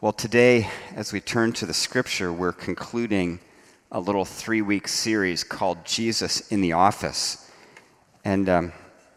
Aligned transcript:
Well, 0.00 0.12
today, 0.12 0.68
as 0.94 1.12
we 1.12 1.20
turn 1.20 1.52
to 1.54 1.66
the 1.66 1.74
scripture, 1.74 2.32
we're 2.32 2.52
concluding 2.52 3.40
a 3.90 3.98
little 3.98 4.24
three 4.24 4.62
week 4.62 4.86
series 4.86 5.42
called 5.42 5.84
Jesus 5.84 6.52
in 6.52 6.60
the 6.60 6.74
Office. 6.74 7.50
And 8.24 8.48
um, 8.48 8.72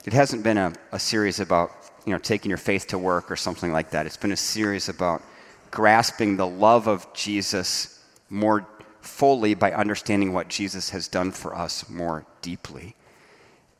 it 0.06 0.14
hasn't 0.14 0.42
been 0.42 0.58
a, 0.58 0.74
a 0.92 0.98
series 0.98 1.40
about 1.40 1.70
you 2.08 2.14
know, 2.14 2.18
taking 2.18 2.50
your 2.50 2.58
faith 2.58 2.88
to 2.88 2.98
work 2.98 3.30
or 3.30 3.36
something 3.36 3.72
like 3.72 3.92
that. 3.92 4.08
It's 4.08 4.18
been 4.18 4.32
a 4.32 4.36
series 4.36 4.90
about 4.90 5.22
grasping 5.70 6.36
the 6.36 6.48
love 6.48 6.88
of 6.88 7.14
Jesus 7.14 8.04
more 8.32 8.66
fully 9.02 9.54
by 9.54 9.74
understanding 9.74 10.34
what 10.34 10.48
Jesus 10.48 10.90
has 10.90 11.08
done 11.08 11.30
for 11.30 11.56
us 11.56 11.88
more 11.92 12.26
deeply. 12.42 12.96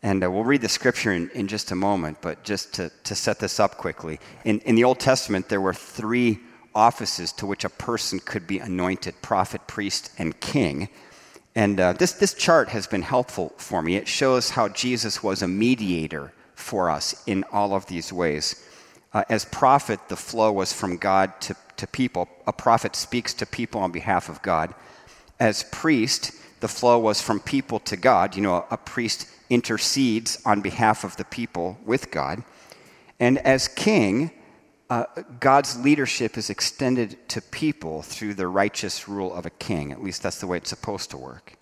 And 0.04 0.24
uh, 0.24 0.30
we'll 0.30 0.44
read 0.44 0.62
the 0.62 0.70
scripture 0.70 1.14
in, 1.14 1.32
in 1.32 1.48
just 1.48 1.72
a 1.72 1.76
moment, 1.76 2.20
but 2.22 2.44
just 2.44 2.76
to, 2.76 2.92
to 3.06 3.16
set 3.16 3.40
this 3.40 3.60
up 3.60 3.78
quickly. 3.78 4.20
In, 4.46 4.60
in 4.60 4.76
the 4.76 4.84
Old 4.84 5.00
Testament, 5.00 5.50
there 5.50 5.62
were 5.62 5.74
three 5.74 6.40
offices 6.74 7.32
to 7.34 7.46
which 7.46 7.64
a 7.64 7.70
person 7.70 8.20
could 8.20 8.48
be 8.48 8.60
anointed 8.60 9.22
prophet, 9.22 9.68
priest, 9.68 10.12
and 10.18 10.40
king. 10.40 10.90
And 11.56 11.80
uh, 11.80 11.94
this, 11.94 12.14
this 12.14 12.34
chart 12.34 12.70
has 12.70 12.88
been 12.88 13.02
helpful 13.02 13.54
for 13.58 13.82
me. 13.82 13.96
It 13.96 14.08
shows 14.08 14.52
how 14.52 14.70
Jesus 14.70 15.22
was 15.22 15.42
a 15.42 15.48
mediator 15.48 16.32
for 16.56 16.90
us 16.90 17.24
in 17.28 17.44
all 17.52 17.74
of 17.74 17.88
these 17.88 18.14
ways. 18.14 18.68
Uh, 19.14 19.24
as 19.30 19.44
prophet, 19.46 20.00
the 20.08 20.16
flow 20.16 20.52
was 20.52 20.72
from 20.72 20.96
God 20.96 21.40
to, 21.42 21.56
to 21.76 21.88
people. 21.88 22.30
A 22.48 22.54
prophet 22.54 22.96
speaks 22.96 23.34
to 23.36 23.46
people 23.46 23.82
on 23.82 23.92
behalf 23.92 24.30
of 24.30 24.42
God. 24.42 24.74
As 25.40 25.64
priest, 25.72 26.32
the 26.62 26.70
flow 26.70 27.00
was 27.00 27.22
from 27.22 27.40
people 27.42 27.80
to 27.82 27.98
God. 27.98 28.36
You 28.36 28.44
know, 28.44 28.56
a, 28.56 28.66
a 28.72 28.78
priest 28.78 29.28
intercedes 29.50 30.42
on 30.46 30.62
behalf 30.62 31.04
of 31.04 31.18
the 31.18 31.26
people 31.26 31.78
with 31.86 32.12
God. 32.12 32.44
And 33.20 33.38
as 33.40 33.68
king, 33.68 34.32
uh, 34.92 35.06
God's 35.40 35.80
leadership 35.80 36.38
is 36.38 36.50
extended 36.50 37.18
to 37.30 37.42
people 37.42 38.02
through 38.02 38.34
the 38.34 38.48
righteous 38.48 39.08
rule 39.08 39.34
of 39.34 39.46
a 39.46 39.50
king. 39.50 39.94
At 39.94 40.04
least 40.04 40.22
that's 40.22 40.42
the 40.42 40.48
way 40.48 40.58
it's 40.58 40.70
supposed 40.70 41.12
to 41.12 41.18
work. 41.18 41.54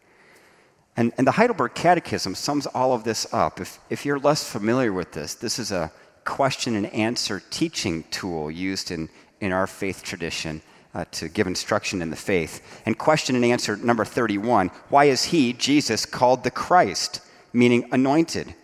And, 0.98 1.14
and 1.16 1.28
the 1.28 1.34
Heidelberg 1.34 1.76
Catechism 1.76 2.34
sums 2.34 2.66
all 2.66 2.92
of 2.92 3.04
this 3.04 3.32
up. 3.32 3.62
If, 3.62 3.80
if 3.92 4.04
you're 4.04 4.18
less 4.18 4.44
familiar 4.44 4.92
with 4.92 5.12
this, 5.12 5.36
this 5.36 5.60
is 5.60 5.72
a 5.72 5.92
question 6.26 6.76
and 6.76 6.88
answer 6.88 7.40
teaching 7.52 8.04
tool 8.10 8.50
used 8.50 8.90
in, 8.90 9.10
in 9.40 9.52
our 9.52 9.68
faith 9.68 10.02
tradition 10.02 10.64
uh, 10.96 11.06
to 11.12 11.30
give 11.30 11.46
instruction 11.46 12.02
in 12.02 12.10
the 12.10 12.16
faith. 12.16 12.82
And 12.88 12.98
question 12.98 13.36
and 13.36 13.46
answer 13.46 13.78
number 13.78 14.06
31 14.06 14.70
Why 14.90 15.06
is 15.06 15.26
he, 15.26 15.54
Jesus, 15.54 16.04
called 16.04 16.44
the 16.44 16.50
Christ, 16.50 17.22
meaning 17.54 17.90
anointed? 17.92 18.56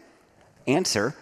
Answer 0.66 1.16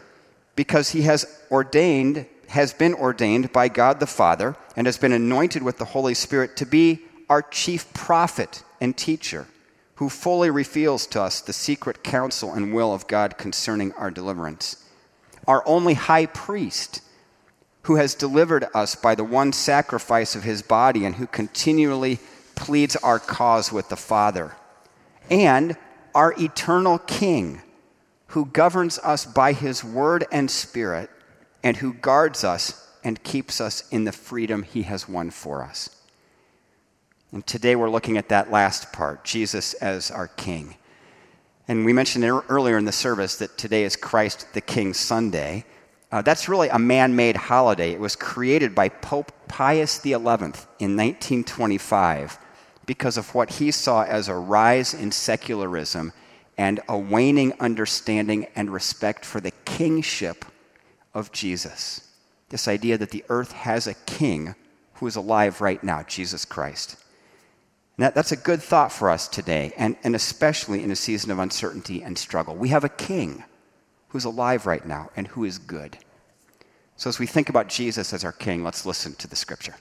Because 0.55 0.91
he 0.91 1.01
has 1.01 1.41
ordained 1.51 2.25
has 2.53 2.71
been 2.71 2.93
ordained 2.93 3.51
by 3.51 3.67
God 3.67 3.99
the 3.99 4.05
Father 4.05 4.55
and 4.75 4.85
has 4.85 4.99
been 4.99 5.11
anointed 5.11 5.63
with 5.63 5.79
the 5.79 5.85
Holy 5.85 6.13
Spirit 6.13 6.55
to 6.57 6.67
be 6.67 7.01
our 7.27 7.41
chief 7.41 7.91
prophet 7.93 8.63
and 8.79 8.95
teacher, 8.95 9.47
who 9.95 10.07
fully 10.07 10.51
reveals 10.51 11.07
to 11.07 11.19
us 11.19 11.41
the 11.41 11.51
secret 11.51 12.03
counsel 12.03 12.53
and 12.53 12.71
will 12.71 12.93
of 12.93 13.07
God 13.07 13.39
concerning 13.39 13.91
our 13.93 14.11
deliverance. 14.11 14.87
Our 15.47 15.67
only 15.67 15.95
high 15.95 16.27
priest, 16.27 17.01
who 17.83 17.95
has 17.95 18.13
delivered 18.13 18.67
us 18.75 18.93
by 18.93 19.15
the 19.15 19.23
one 19.23 19.51
sacrifice 19.51 20.35
of 20.35 20.43
his 20.43 20.61
body 20.61 21.05
and 21.05 21.15
who 21.15 21.25
continually 21.25 22.19
pleads 22.53 22.95
our 22.97 23.17
cause 23.17 23.71
with 23.71 23.89
the 23.89 23.97
Father. 23.97 24.55
And 25.27 25.75
our 26.13 26.35
eternal 26.39 26.99
King, 26.99 27.63
who 28.27 28.45
governs 28.45 28.99
us 28.99 29.25
by 29.25 29.53
his 29.53 29.83
word 29.83 30.27
and 30.31 30.51
spirit 30.51 31.09
and 31.63 31.77
who 31.77 31.93
guards 31.93 32.43
us 32.43 32.87
and 33.03 33.23
keeps 33.23 33.61
us 33.61 33.87
in 33.89 34.03
the 34.03 34.11
freedom 34.11 34.63
he 34.63 34.83
has 34.83 35.07
won 35.07 35.29
for 35.29 35.63
us. 35.63 35.89
And 37.31 37.45
today 37.47 37.75
we're 37.75 37.89
looking 37.89 38.17
at 38.17 38.29
that 38.29 38.51
last 38.51 38.93
part 38.93 39.23
Jesus 39.23 39.73
as 39.75 40.11
our 40.11 40.27
King. 40.27 40.75
And 41.67 41.85
we 41.85 41.93
mentioned 41.93 42.25
earlier 42.25 42.77
in 42.77 42.85
the 42.85 42.91
service 42.91 43.37
that 43.37 43.57
today 43.57 43.83
is 43.83 43.95
Christ 43.95 44.53
the 44.53 44.61
King 44.61 44.93
Sunday. 44.93 45.65
Uh, 46.11 46.21
that's 46.21 46.47
really 46.47 46.69
a 46.69 46.77
man 46.77 47.15
made 47.15 47.35
holiday. 47.35 47.93
It 47.93 47.99
was 47.99 48.15
created 48.15 48.75
by 48.75 48.89
Pope 48.89 49.31
Pius 49.47 50.01
XI 50.01 50.13
in 50.13 50.19
1925 50.19 52.37
because 52.85 53.17
of 53.17 53.33
what 53.33 53.49
he 53.49 53.71
saw 53.71 54.03
as 54.03 54.27
a 54.27 54.35
rise 54.35 54.93
in 54.93 55.11
secularism 55.11 56.11
and 56.57 56.81
a 56.87 56.97
waning 56.97 57.53
understanding 57.59 58.45
and 58.55 58.71
respect 58.71 59.25
for 59.25 59.39
the 59.39 59.51
kingship 59.65 60.45
of 61.13 61.31
Jesus. 61.31 62.09
This 62.49 62.67
idea 62.67 62.97
that 62.97 63.11
the 63.11 63.23
earth 63.29 63.51
has 63.51 63.87
a 63.87 63.93
king 63.93 64.55
who 64.95 65.07
is 65.07 65.15
alive 65.15 65.61
right 65.61 65.83
now, 65.83 66.03
Jesus 66.03 66.45
Christ. 66.45 66.97
That, 67.97 68.15
that's 68.15 68.31
a 68.31 68.37
good 68.37 68.61
thought 68.61 68.91
for 68.91 69.09
us 69.09 69.27
today, 69.27 69.73
and, 69.77 69.95
and 70.03 70.15
especially 70.15 70.83
in 70.83 70.91
a 70.91 70.95
season 70.95 71.31
of 71.31 71.39
uncertainty 71.39 72.01
and 72.01 72.17
struggle. 72.17 72.55
We 72.55 72.69
have 72.69 72.83
a 72.83 72.89
king 72.89 73.43
who's 74.09 74.25
alive 74.25 74.65
right 74.65 74.85
now 74.85 75.09
and 75.15 75.27
who 75.27 75.43
is 75.43 75.59
good. 75.59 75.97
So, 76.95 77.09
as 77.09 77.19
we 77.19 77.27
think 77.27 77.49
about 77.49 77.67
Jesus 77.67 78.13
as 78.13 78.23
our 78.23 78.31
king, 78.31 78.63
let's 78.63 78.85
listen 78.85 79.13
to 79.15 79.27
the 79.27 79.35
scripture. 79.35 79.75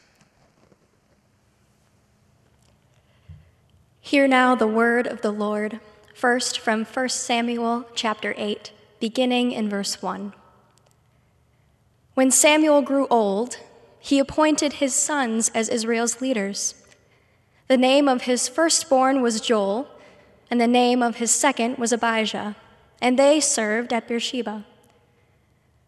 Hear 4.00 4.26
now 4.26 4.54
the 4.54 4.66
word 4.66 5.06
of 5.06 5.22
the 5.22 5.30
Lord, 5.30 5.80
first 6.14 6.58
from 6.58 6.84
1 6.84 7.08
Samuel 7.10 7.86
chapter 7.94 8.34
8, 8.36 8.72
beginning 8.98 9.52
in 9.52 9.68
verse 9.68 10.02
1. 10.02 10.34
When 12.14 12.30
Samuel 12.30 12.82
grew 12.82 13.06
old, 13.08 13.58
he 13.98 14.18
appointed 14.18 14.74
his 14.74 14.94
sons 14.94 15.50
as 15.54 15.68
Israel's 15.68 16.20
leaders. 16.20 16.74
The 17.68 17.76
name 17.76 18.08
of 18.08 18.22
his 18.22 18.48
firstborn 18.48 19.22
was 19.22 19.40
Joel, 19.40 19.88
and 20.50 20.60
the 20.60 20.66
name 20.66 21.02
of 21.02 21.16
his 21.16 21.30
second 21.30 21.78
was 21.78 21.92
Abijah, 21.92 22.56
and 23.00 23.18
they 23.18 23.40
served 23.40 23.92
at 23.92 24.08
Beersheba. 24.08 24.66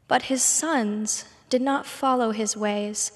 But 0.09 0.23
his 0.23 0.43
sons 0.43 1.27
did 1.51 1.61
not 1.61 1.85
follow 1.85 2.31
his 2.31 2.57
ways. 2.57 3.13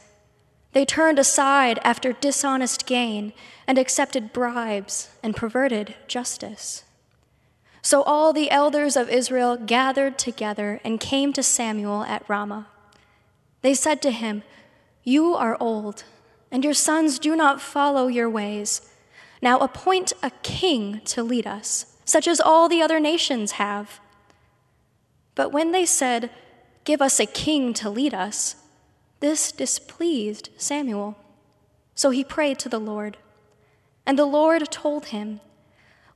They 0.72 0.84
turned 0.84 1.18
aside 1.18 1.80
after 1.82 2.12
dishonest 2.12 2.84
gain 2.84 3.32
and 3.66 3.78
accepted 3.78 4.34
bribes 4.34 5.08
and 5.22 5.34
perverted 5.34 5.94
justice. 6.06 6.84
So 7.80 8.02
all 8.02 8.34
the 8.34 8.50
elders 8.50 8.96
of 8.96 9.08
Israel 9.08 9.56
gathered 9.56 10.18
together 10.18 10.80
and 10.84 11.00
came 11.00 11.32
to 11.32 11.42
Samuel 11.42 12.02
at 12.02 12.28
Ramah. 12.28 12.66
They 13.62 13.74
said 13.74 14.00
to 14.02 14.10
him, 14.10 14.42
You 15.02 15.34
are 15.34 15.56
old, 15.60 16.04
and 16.50 16.64
your 16.64 16.74
sons 16.74 17.18
do 17.18 17.36
not 17.36 17.60
follow 17.60 18.06
your 18.06 18.30
ways. 18.30 18.82
Now 19.42 19.58
appoint 19.58 20.12
a 20.22 20.30
king 20.42 21.00
to 21.06 21.22
lead 21.22 21.46
us, 21.46 21.96
such 22.04 22.26
as 22.26 22.40
all 22.40 22.68
the 22.68 22.82
other 22.82 23.00
nations 23.00 23.52
have. 23.52 24.00
But 25.34 25.52
when 25.52 25.72
they 25.72 25.86
said, 25.86 26.30
Give 26.84 27.02
us 27.02 27.20
a 27.20 27.26
king 27.26 27.74
to 27.74 27.90
lead 27.90 28.14
us, 28.14 28.56
this 29.20 29.52
displeased 29.52 30.48
Samuel. 30.56 31.18
So 31.94 32.10
he 32.10 32.24
prayed 32.24 32.58
to 32.60 32.68
the 32.68 32.78
Lord. 32.78 33.18
And 34.06 34.18
the 34.18 34.24
Lord 34.24 34.70
told 34.70 35.06
him, 35.06 35.40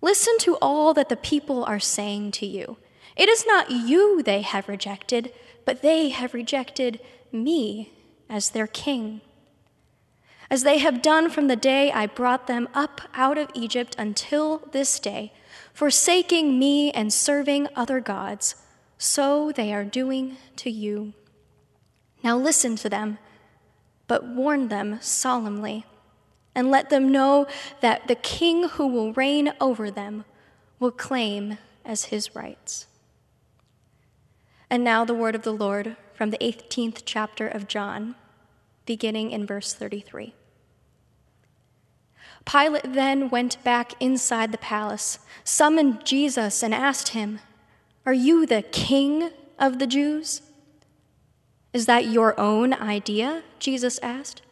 Listen 0.00 0.38
to 0.38 0.56
all 0.62 0.94
that 0.94 1.08
the 1.08 1.16
people 1.16 1.64
are 1.64 1.78
saying 1.78 2.32
to 2.32 2.46
you. 2.46 2.78
It 3.16 3.28
is 3.28 3.44
not 3.46 3.70
you 3.70 4.22
they 4.22 4.42
have 4.42 4.68
rejected, 4.68 5.32
but 5.64 5.82
they 5.82 6.08
have 6.08 6.34
rejected 6.34 7.00
me 7.32 7.92
as 8.28 8.50
their 8.50 8.66
king. 8.66 9.20
As 10.50 10.64
they 10.64 10.78
have 10.78 11.00
done 11.00 11.30
from 11.30 11.48
the 11.48 11.56
day 11.56 11.90
I 11.90 12.06
brought 12.06 12.46
them 12.46 12.68
up 12.74 13.00
out 13.14 13.38
of 13.38 13.50
Egypt 13.54 13.96
until 13.98 14.58
this 14.72 14.98
day, 14.98 15.32
forsaking 15.72 16.58
me 16.58 16.90
and 16.90 17.12
serving 17.12 17.68
other 17.74 18.00
gods, 18.00 18.56
so 18.98 19.50
they 19.52 19.72
are 19.72 19.84
doing 19.84 20.36
to 20.56 20.70
you. 20.70 21.14
Now 22.22 22.36
listen 22.36 22.76
to 22.76 22.88
them, 22.88 23.18
but 24.06 24.26
warn 24.26 24.68
them 24.68 24.98
solemnly, 25.00 25.86
and 26.54 26.70
let 26.70 26.90
them 26.90 27.10
know 27.10 27.46
that 27.80 28.06
the 28.06 28.14
king 28.14 28.68
who 28.68 28.86
will 28.86 29.14
reign 29.14 29.54
over 29.60 29.90
them 29.90 30.24
will 30.78 30.90
claim 30.90 31.56
as 31.84 32.06
his 32.06 32.36
rights. 32.36 32.86
And 34.68 34.84
now 34.84 35.04
the 35.04 35.14
word 35.14 35.34
of 35.34 35.42
the 35.42 35.52
Lord 35.52 35.96
from 36.14 36.30
the 36.30 36.38
18th 36.38 37.02
chapter 37.04 37.46
of 37.46 37.68
John, 37.68 38.14
beginning 38.86 39.30
in 39.30 39.46
verse 39.46 39.72
33. 39.74 40.34
Pilate 42.44 42.92
then 42.92 43.30
went 43.30 43.62
back 43.62 43.92
inside 44.00 44.52
the 44.52 44.58
palace, 44.58 45.18
summoned 45.44 46.04
Jesus, 46.04 46.62
and 46.62 46.74
asked 46.74 47.08
him, 47.08 47.40
Are 48.04 48.12
you 48.12 48.46
the 48.46 48.62
king 48.62 49.30
of 49.58 49.78
the 49.78 49.86
Jews? 49.86 50.42
Is 51.72 51.86
that 51.86 52.06
your 52.06 52.38
own 52.38 52.74
idea? 52.74 53.42
Jesus 53.58 53.98
asked. 54.02 54.42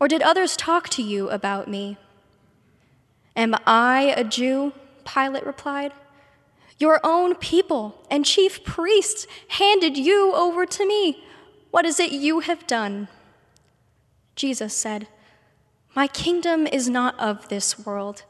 Or 0.00 0.08
did 0.08 0.22
others 0.22 0.56
talk 0.56 0.88
to 0.90 1.02
you 1.02 1.30
about 1.30 1.68
me? 1.68 1.96
Am 3.36 3.54
I 3.66 4.12
a 4.16 4.24
Jew? 4.24 4.72
Pilate 5.04 5.46
replied. 5.46 5.92
Your 6.82 6.98
own 7.04 7.36
people 7.36 7.94
and 8.10 8.24
chief 8.24 8.64
priests 8.64 9.28
handed 9.46 9.96
you 9.96 10.34
over 10.34 10.66
to 10.66 10.84
me. 10.84 11.22
What 11.70 11.86
is 11.86 12.00
it 12.00 12.10
you 12.10 12.40
have 12.40 12.66
done? 12.66 13.06
Jesus 14.34 14.76
said, 14.76 15.06
My 15.94 16.08
kingdom 16.08 16.66
is 16.66 16.88
not 16.88 17.16
of 17.20 17.48
this 17.48 17.78
world. 17.78 18.24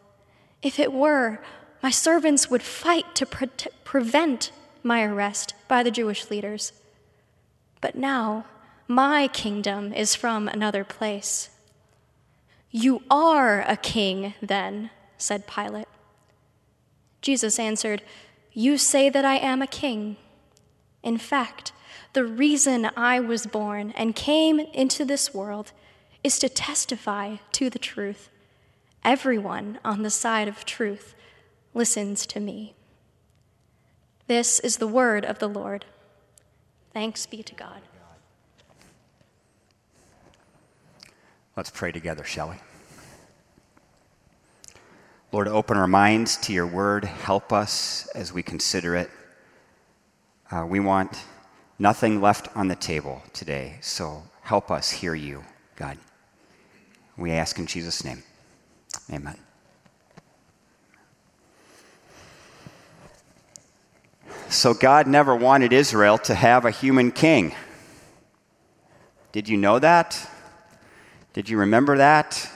If 0.61 0.79
it 0.79 0.93
were, 0.93 1.41
my 1.83 1.89
servants 1.89 2.51
would 2.51 2.63
fight 2.63 3.15
to 3.15 3.25
pre- 3.25 3.49
prevent 3.85 4.53
my 4.83 5.03
arrest 5.03 5.55
by 5.67 5.83
the 5.83 5.91
Jewish 5.91 6.29
leaders. 6.29 6.75
But 7.81 7.95
now, 7.95 8.45
my 8.87 9.29
kingdom 9.29 9.95
is 9.95 10.15
from 10.15 10.47
another 10.47 10.85
place. 10.85 11.49
You 12.71 13.03
are 13.11 13.63
a 13.63 13.79
king, 13.79 14.35
then, 14.43 14.91
said 15.17 15.47
Pilate. 15.47 15.89
Jesus 17.23 17.59
answered, 17.59 18.03
You 18.55 18.77
say 18.79 19.09
that 19.09 19.25
I 19.25 19.37
am 19.37 19.63
a 19.63 19.67
king. 19.67 20.17
In 21.03 21.19
fact, 21.19 21.73
the 22.13 22.25
reason 22.25 22.91
I 22.97 23.21
was 23.21 23.47
born 23.47 23.93
and 23.97 24.15
came 24.15 24.61
into 24.61 25.05
this 25.05 25.33
world 25.33 25.73
is 26.23 26.39
to 26.39 26.49
testify 26.49 27.37
to 27.53 27.71
the 27.71 27.79
truth. 27.79 28.29
Everyone 29.05 29.79
on 29.85 30.03
the 30.03 30.11
side 30.11 30.49
of 30.49 30.65
truth 30.65 31.15
listens 31.75 32.27
to 32.27 32.41
me. 32.41 32.75
This 34.27 34.61
is 34.61 34.77
the 34.77 34.87
word 34.87 35.25
of 35.25 35.39
the 35.39 35.49
Lord. 35.49 35.85
Thanks 36.93 37.27
be 37.27 37.43
to 37.43 37.55
God. 37.55 37.81
Let's 41.57 41.71
pray 41.71 41.93
together, 41.93 42.25
shall 42.25 42.51
we? 42.51 42.57
Lord, 45.33 45.49
open 45.49 45.79
our 45.79 45.87
minds 45.87 46.37
to 46.37 46.53
your 46.53 46.67
word. 46.67 47.07
Help 47.07 47.55
us 47.55 48.07
as 48.15 48.35
we 48.35 48.43
consider 48.43 48.95
it. 48.95 49.11
Uh, 50.51 50.67
we 50.69 50.79
want 50.79 51.25
nothing 51.79 52.21
left 52.21 52.55
on 52.55 52.69
the 52.69 52.77
table 52.77 53.23
today, 53.33 53.79
so 53.81 54.25
help 54.43 54.71
us 54.71 54.91
hear 54.91 55.15
you, 55.15 55.43
God. 55.75 55.97
We 57.17 57.31
ask 57.31 57.59
in 57.59 57.65
Jesus' 57.65 58.05
name. 58.05 58.23
Amen. 59.11 59.39
So, 64.51 64.75
God 64.75 65.07
never 65.07 65.35
wanted 65.35 65.73
Israel 65.73 66.19
to 66.19 66.35
have 66.35 66.67
a 66.67 66.71
human 66.71 67.11
king. 67.11 67.55
Did 69.33 69.49
you 69.49 69.57
know 69.57 69.79
that? 69.79 70.29
Did 71.33 71.49
you 71.49 71.57
remember 71.57 71.97
that? 71.97 72.51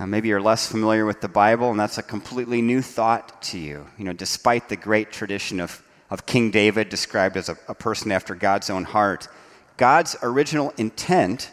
Uh, 0.00 0.06
maybe 0.06 0.28
you're 0.28 0.40
less 0.40 0.66
familiar 0.66 1.04
with 1.04 1.20
the 1.20 1.28
Bible, 1.28 1.70
and 1.70 1.78
that's 1.78 1.98
a 1.98 2.02
completely 2.02 2.62
new 2.62 2.80
thought 2.80 3.42
to 3.42 3.58
you. 3.58 3.86
You 3.98 4.06
know, 4.06 4.14
despite 4.14 4.70
the 4.70 4.76
great 4.76 5.12
tradition 5.12 5.60
of, 5.60 5.82
of 6.08 6.24
King 6.24 6.50
David, 6.50 6.88
described 6.88 7.36
as 7.36 7.50
a, 7.50 7.58
a 7.68 7.74
person 7.74 8.10
after 8.10 8.34
God's 8.34 8.70
own 8.70 8.84
heart, 8.84 9.28
God's 9.76 10.16
original 10.22 10.72
intent 10.78 11.50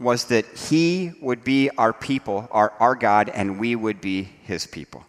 was 0.00 0.24
that 0.24 0.46
he 0.46 1.12
would 1.22 1.44
be 1.44 1.70
our 1.78 1.92
people, 1.92 2.48
our, 2.50 2.72
our 2.80 2.96
God, 2.96 3.28
and 3.28 3.60
we 3.60 3.76
would 3.76 4.00
be 4.00 4.24
his 4.24 4.66
people. 4.66 5.06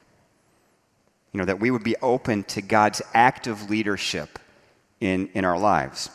You 1.32 1.40
know, 1.40 1.46
that 1.46 1.60
we 1.60 1.72
would 1.72 1.84
be 1.84 1.96
open 2.00 2.44
to 2.44 2.62
God's 2.62 3.02
active 3.16 3.72
leadership 3.72 4.38
in, 5.00 5.30
in 5.34 5.46
our 5.46 5.58
lives. 5.58 6.12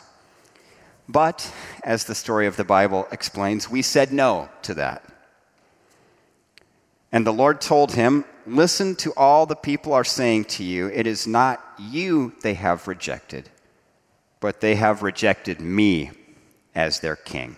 But, 1.09 1.51
as 1.83 2.05
the 2.05 2.15
story 2.15 2.47
of 2.47 2.55
the 2.55 2.63
Bible 2.63 3.05
explains, 3.11 3.69
we 3.69 3.81
said 3.81 4.13
no 4.13 4.47
to 4.61 4.75
that. 4.75 5.03
And 7.11 7.25
the 7.25 7.33
Lord 7.33 7.61
told 7.61 7.93
him, 7.93 8.25
Listen 8.45 8.95
to 8.95 9.11
all 9.17 9.45
the 9.45 9.55
people 9.55 9.93
are 9.93 10.05
saying 10.05 10.45
to 10.45 10.63
you. 10.63 10.87
It 10.87 11.05
is 11.05 11.27
not 11.27 11.61
you 11.77 12.33
they 12.41 12.53
have 12.53 12.87
rejected, 12.87 13.49
but 14.39 14.61
they 14.61 14.75
have 14.75 15.03
rejected 15.03 15.59
me 15.59 16.11
as 16.73 17.01
their 17.01 17.17
king. 17.17 17.57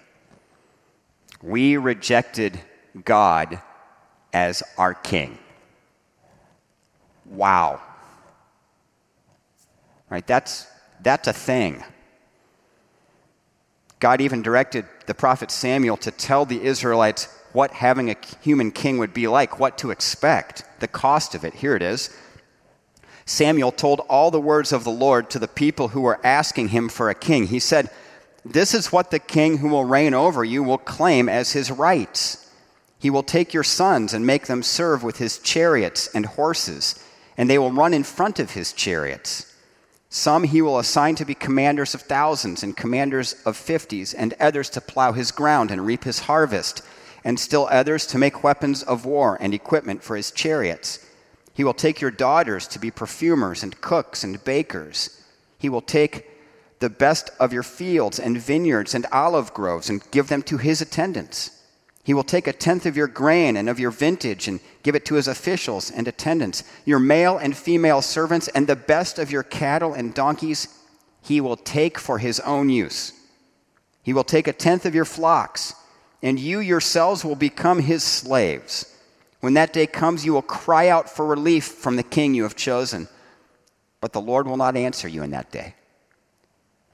We 1.44 1.78
rejected 1.78 2.60
God 3.06 3.62
as 4.34 4.64
our 4.78 4.96
king. 4.96 5.38
Wow. 7.26 7.82
Right? 10.10 10.26
That's, 10.26 10.66
that's 11.02 11.28
a 11.28 11.34
thing. 11.34 11.84
God 14.00 14.22
even 14.22 14.42
directed 14.42 14.86
the 15.06 15.14
prophet 15.14 15.52
Samuel 15.52 15.98
to 15.98 16.12
tell 16.12 16.46
the 16.46 16.64
Israelites 16.64 17.28
what 17.54 17.72
having 17.72 18.10
a 18.10 18.16
human 18.42 18.72
king 18.72 18.98
would 18.98 19.14
be 19.14 19.28
like, 19.28 19.60
what 19.60 19.78
to 19.80 19.92
expect, 19.92 20.64
the 20.80 20.88
cost 20.88 21.36
of 21.36 21.44
it. 21.44 21.56
Here 21.56 21.76
it 21.76 21.82
is. 21.82 22.16
Samuel 23.26 23.72
told 23.72 24.02
all 24.10 24.32
the 24.32 24.42
words 24.42 24.72
of 24.72 24.84
the 24.84 24.90
Lord 24.90 25.30
to 25.30 25.40
the 25.40 25.48
people 25.48 25.90
who 25.90 26.02
were 26.02 26.20
asking 26.26 26.70
him 26.70 26.90
for 26.90 27.10
a 27.10 27.16
king. 27.16 27.48
He 27.48 27.60
said, 27.60 27.90
This 28.44 28.74
is 28.74 28.92
what 28.92 29.12
the 29.12 29.20
king 29.20 29.58
who 29.58 29.70
will 29.70 29.86
reign 29.86 30.14
over 30.14 30.44
you 30.44 30.64
will 30.64 30.80
claim 30.80 31.30
as 31.30 31.52
his 31.52 31.70
rights. 31.70 32.52
He 32.98 33.10
will 33.10 33.24
take 33.24 33.54
your 33.54 33.64
sons 33.64 34.14
and 34.14 34.26
make 34.26 34.48
them 34.48 34.64
serve 34.64 35.04
with 35.04 35.18
his 35.18 35.38
chariots 35.38 36.10
and 36.14 36.26
horses, 36.26 37.04
and 37.38 37.50
they 37.50 37.60
will 37.60 37.72
run 37.72 37.94
in 37.94 38.04
front 38.04 38.40
of 38.40 38.52
his 38.52 38.74
chariots. 38.74 39.56
Some 40.10 40.44
he 40.44 40.62
will 40.62 40.80
assign 40.80 41.14
to 41.16 41.26
be 41.26 41.36
commanders 41.36 41.94
of 41.94 42.02
thousands 42.02 42.64
and 42.64 42.76
commanders 42.76 43.36
of 43.46 43.56
fifties, 43.56 44.14
and 44.14 44.34
others 44.40 44.70
to 44.72 44.82
plow 44.82 45.12
his 45.12 45.32
ground 45.32 45.70
and 45.70 45.86
reap 45.86 46.04
his 46.04 46.22
harvest 46.22 46.82
and 47.24 47.40
still 47.40 47.68
others 47.70 48.06
to 48.08 48.18
make 48.18 48.44
weapons 48.44 48.84
of 48.84 49.06
war 49.06 49.38
and 49.40 49.54
equipment 49.54 50.04
for 50.04 50.16
his 50.16 50.32
chariots. 50.32 51.06
He 51.54 51.64
will 51.64 51.74
take 51.74 52.00
your 52.00 52.12
daughters 52.12 52.68
to 52.68 52.80
be 52.80 52.92
perfumers 52.92 53.64
and 53.64 53.82
cooks 53.82 54.24
and 54.24 54.44
bakers. 54.44 55.22
He 55.58 55.70
will 55.70 55.82
take 55.82 56.26
the 56.80 56.90
best 56.90 57.30
of 57.40 57.52
your 57.52 57.64
fields 57.64 58.20
and 58.20 58.42
vineyards 58.42 58.96
and 58.96 59.06
olive 59.12 59.54
groves 59.54 59.90
and 59.90 60.10
give 60.12 60.30
them 60.30 60.42
to 60.44 60.58
his 60.58 60.82
attendants. 60.82 61.62
He 62.04 62.14
will 62.14 62.24
take 62.24 62.48
a 62.48 62.54
tenth 62.54 62.86
of 62.86 62.96
your 62.96 63.08
grain 63.08 63.58
and 63.58 63.70
of 63.70 63.80
your 63.80 63.92
vintage 63.92 64.48
and 64.48 64.62
give 64.84 64.96
it 64.96 65.06
to 65.06 65.16
his 65.16 65.28
officials 65.28 65.92
and 65.92 66.08
attendants, 66.08 66.64
your 66.86 67.00
male 67.00 67.38
and 67.38 67.56
female 67.56 68.02
servants, 68.02 68.48
and 68.48 68.66
the 68.66 68.76
best 68.76 69.20
of 69.20 69.32
your 69.32 69.44
cattle 69.44 69.94
and 69.94 70.14
donkeys 70.14 70.80
he 71.22 71.42
will 71.42 71.58
take 71.58 72.00
for 72.00 72.18
his 72.18 72.40
own 72.40 72.70
use. 72.70 73.14
He 74.02 74.14
will 74.14 74.24
take 74.24 74.48
a 74.48 74.54
tenth 74.54 74.86
of 74.86 74.96
your 74.96 75.06
flocks 75.06 75.76
and 76.22 76.40
you 76.40 76.60
yourselves 76.60 77.24
will 77.24 77.36
become 77.36 77.80
his 77.80 78.04
slaves. 78.04 78.96
When 79.40 79.54
that 79.54 79.74
day 79.74 79.88
comes, 79.88 80.26
you 80.26 80.34
will 80.34 80.42
cry 80.42 80.90
out 80.90 81.10
for 81.10 81.26
relief 81.26 81.66
from 81.66 81.96
the 81.96 82.04
king 82.04 82.34
you 82.34 82.44
have 82.44 82.56
chosen. 82.56 83.08
But 84.02 84.14
the 84.14 84.22
Lord 84.22 84.48
will 84.48 84.58
not 84.58 84.76
answer 84.76 85.08
you 85.08 85.24
in 85.24 85.32
that 85.32 85.52
day. 85.52 85.76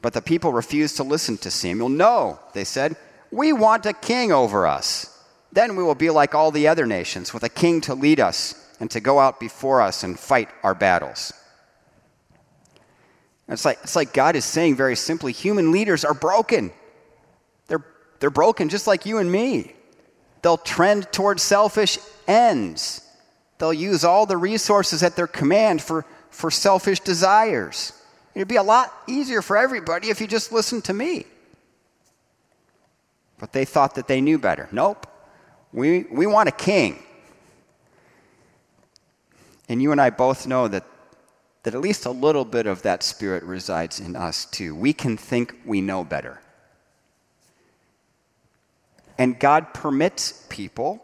But 0.01 0.13
the 0.13 0.21
people 0.21 0.53
refused 0.53 0.97
to 0.97 1.03
listen 1.03 1.37
to 1.39 1.49
Samuel. 1.49 1.89
No, 1.89 2.39
they 2.53 2.63
said, 2.63 2.95
we 3.31 3.53
want 3.53 3.87
a 3.87 3.93
king 3.93 4.31
over 4.31 4.67
us. 4.67 5.11
Then 5.51 5.75
we 5.75 5.83
will 5.83 5.95
be 5.95 6.09
like 6.09 6.35
all 6.35 6.51
the 6.51 6.67
other 6.67 6.85
nations, 6.85 7.33
with 7.33 7.43
a 7.43 7.49
king 7.49 7.81
to 7.81 7.95
lead 7.95 8.19
us 8.19 8.53
and 8.79 8.91
to 8.91 8.99
go 8.99 9.19
out 9.19 9.39
before 9.39 9.81
us 9.81 10.03
and 10.03 10.19
fight 10.19 10.49
our 10.61 10.75
battles. 10.75 11.33
It's 13.47 13.65
like, 13.65 13.79
it's 13.83 13.95
like 13.95 14.13
God 14.13 14.35
is 14.35 14.45
saying 14.45 14.75
very 14.75 14.95
simply 14.95 15.31
human 15.31 15.71
leaders 15.71 16.03
are 16.03 16.13
broken. 16.13 16.71
They're 18.19 18.29
broken 18.29 18.69
just 18.69 18.87
like 18.87 19.05
you 19.05 19.17
and 19.17 19.31
me. 19.31 19.73
They'll 20.41 20.57
trend 20.57 21.11
towards 21.11 21.41
selfish 21.43 21.97
ends. 22.27 23.01
They'll 23.57 23.73
use 23.73 24.03
all 24.03 24.25
the 24.25 24.37
resources 24.37 25.01
at 25.01 25.15
their 25.15 25.27
command 25.27 25.81
for, 25.81 26.05
for 26.29 26.51
selfish 26.51 26.99
desires. 26.99 27.93
It'd 28.33 28.47
be 28.47 28.57
a 28.57 28.63
lot 28.63 28.93
easier 29.07 29.41
for 29.41 29.57
everybody 29.57 30.09
if 30.09 30.19
you 30.19 30.27
just 30.27 30.51
listened 30.51 30.83
to 30.85 30.93
me. 30.93 31.25
But 33.37 33.53
they 33.53 33.65
thought 33.65 33.95
that 33.95 34.07
they 34.07 34.21
knew 34.21 34.37
better. 34.37 34.69
Nope. 34.71 35.07
We, 35.73 36.03
we 36.11 36.27
want 36.27 36.49
a 36.49 36.53
king. 36.53 37.01
And 39.67 39.81
you 39.81 39.91
and 39.91 39.99
I 39.99 40.09
both 40.09 40.45
know 40.47 40.67
that, 40.67 40.85
that 41.63 41.73
at 41.73 41.81
least 41.81 42.05
a 42.05 42.11
little 42.11 42.45
bit 42.45 42.67
of 42.67 42.81
that 42.83 43.03
spirit 43.03 43.43
resides 43.43 43.99
in 43.99 44.15
us 44.15 44.45
too. 44.45 44.75
We 44.75 44.93
can 44.93 45.17
think 45.17 45.55
we 45.65 45.81
know 45.81 46.03
better. 46.03 46.41
And 49.17 49.39
God 49.39 49.73
permits 49.73 50.45
people 50.49 51.03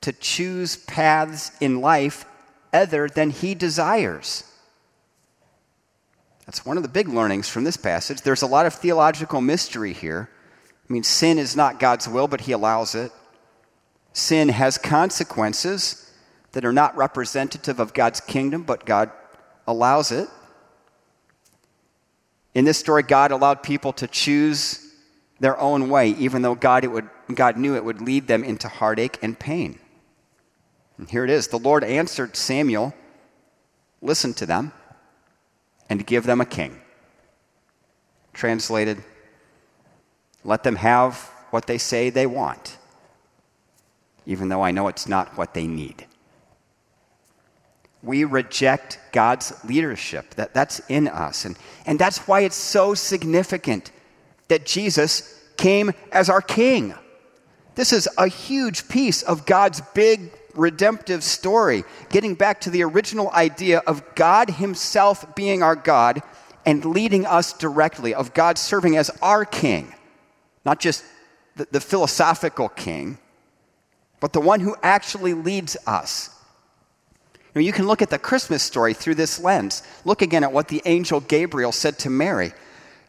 to 0.00 0.12
choose 0.12 0.76
paths 0.76 1.52
in 1.60 1.80
life 1.80 2.24
other 2.72 3.08
than 3.08 3.30
He 3.30 3.54
desires. 3.54 4.44
That's 6.44 6.64
one 6.64 6.76
of 6.76 6.84
the 6.84 6.88
big 6.88 7.08
learnings 7.08 7.48
from 7.48 7.64
this 7.64 7.76
passage. 7.76 8.22
There's 8.22 8.42
a 8.42 8.46
lot 8.46 8.66
of 8.66 8.74
theological 8.74 9.40
mystery 9.40 9.92
here. 9.92 10.30
I 10.88 10.92
mean, 10.92 11.02
sin 11.02 11.38
is 11.38 11.56
not 11.56 11.80
God's 11.80 12.08
will, 12.08 12.28
but 12.28 12.42
He 12.42 12.52
allows 12.52 12.94
it. 12.94 13.10
Sin 14.12 14.48
has 14.48 14.78
consequences 14.78 16.12
that 16.52 16.64
are 16.64 16.72
not 16.72 16.96
representative 16.96 17.80
of 17.80 17.92
God's 17.92 18.20
kingdom, 18.20 18.62
but 18.62 18.86
God 18.86 19.10
allows 19.66 20.12
it. 20.12 20.28
In 22.54 22.64
this 22.64 22.78
story, 22.78 23.02
God 23.02 23.32
allowed 23.32 23.62
people 23.62 23.92
to 23.94 24.06
choose 24.06 24.85
their 25.38 25.58
own 25.60 25.88
way, 25.88 26.10
even 26.10 26.42
though 26.42 26.54
God, 26.54 26.84
it 26.84 26.88
would, 26.88 27.08
God 27.34 27.56
knew 27.56 27.76
it 27.76 27.84
would 27.84 28.00
lead 28.00 28.26
them 28.26 28.42
into 28.42 28.68
heartache 28.68 29.18
and 29.22 29.38
pain. 29.38 29.78
And 30.98 31.08
here 31.08 31.24
it 31.24 31.30
is 31.30 31.48
the 31.48 31.58
Lord 31.58 31.84
answered 31.84 32.36
Samuel, 32.36 32.94
Listen 34.02 34.34
to 34.34 34.46
them 34.46 34.72
and 35.88 36.06
give 36.06 36.24
them 36.24 36.40
a 36.40 36.46
king. 36.46 36.80
Translated, 38.32 39.02
let 40.44 40.62
them 40.62 40.76
have 40.76 41.18
what 41.50 41.66
they 41.66 41.78
say 41.78 42.10
they 42.10 42.26
want, 42.26 42.76
even 44.26 44.48
though 44.48 44.62
I 44.62 44.70
know 44.70 44.88
it's 44.88 45.08
not 45.08 45.36
what 45.36 45.54
they 45.54 45.66
need. 45.66 46.06
We 48.02 48.24
reject 48.24 49.00
God's 49.12 49.52
leadership. 49.64 50.34
That, 50.34 50.54
that's 50.54 50.80
in 50.88 51.08
us. 51.08 51.44
And, 51.44 51.58
and 51.86 51.98
that's 51.98 52.18
why 52.28 52.40
it's 52.40 52.54
so 52.54 52.94
significant 52.94 53.90
that 54.48 54.66
Jesus 54.66 55.42
came 55.56 55.92
as 56.12 56.28
our 56.28 56.42
king. 56.42 56.94
This 57.74 57.92
is 57.92 58.08
a 58.16 58.28
huge 58.28 58.88
piece 58.88 59.22
of 59.22 59.46
God's 59.46 59.82
big 59.94 60.32
redemptive 60.54 61.22
story, 61.22 61.84
getting 62.08 62.34
back 62.34 62.62
to 62.62 62.70
the 62.70 62.82
original 62.82 63.30
idea 63.32 63.80
of 63.86 64.14
God 64.14 64.50
Himself 64.50 65.34
being 65.34 65.62
our 65.62 65.76
God 65.76 66.22
and 66.64 66.84
leading 66.84 67.26
us 67.26 67.52
directly, 67.52 68.14
of 68.14 68.34
God 68.34 68.58
serving 68.58 68.96
as 68.96 69.10
our 69.22 69.44
king, 69.44 69.94
not 70.64 70.80
just 70.80 71.04
the, 71.56 71.68
the 71.70 71.80
philosophical 71.80 72.68
king, 72.68 73.18
but 74.20 74.32
the 74.32 74.40
one 74.40 74.60
who 74.60 74.74
actually 74.82 75.34
leads 75.34 75.76
us. 75.86 76.30
You, 77.54 77.72
can 77.72 77.86
look 77.86 78.02
at 78.02 78.10
the 78.10 78.18
Christmas 78.18 78.62
story 78.62 78.92
through 78.92 79.14
this 79.14 79.40
lens. 79.40 79.82
Look 80.04 80.20
again 80.20 80.44
at 80.44 80.52
what 80.52 80.68
the 80.68 80.82
angel 80.84 81.20
Gabriel 81.20 81.72
said 81.72 81.98
to 82.00 82.10
Mary 82.10 82.52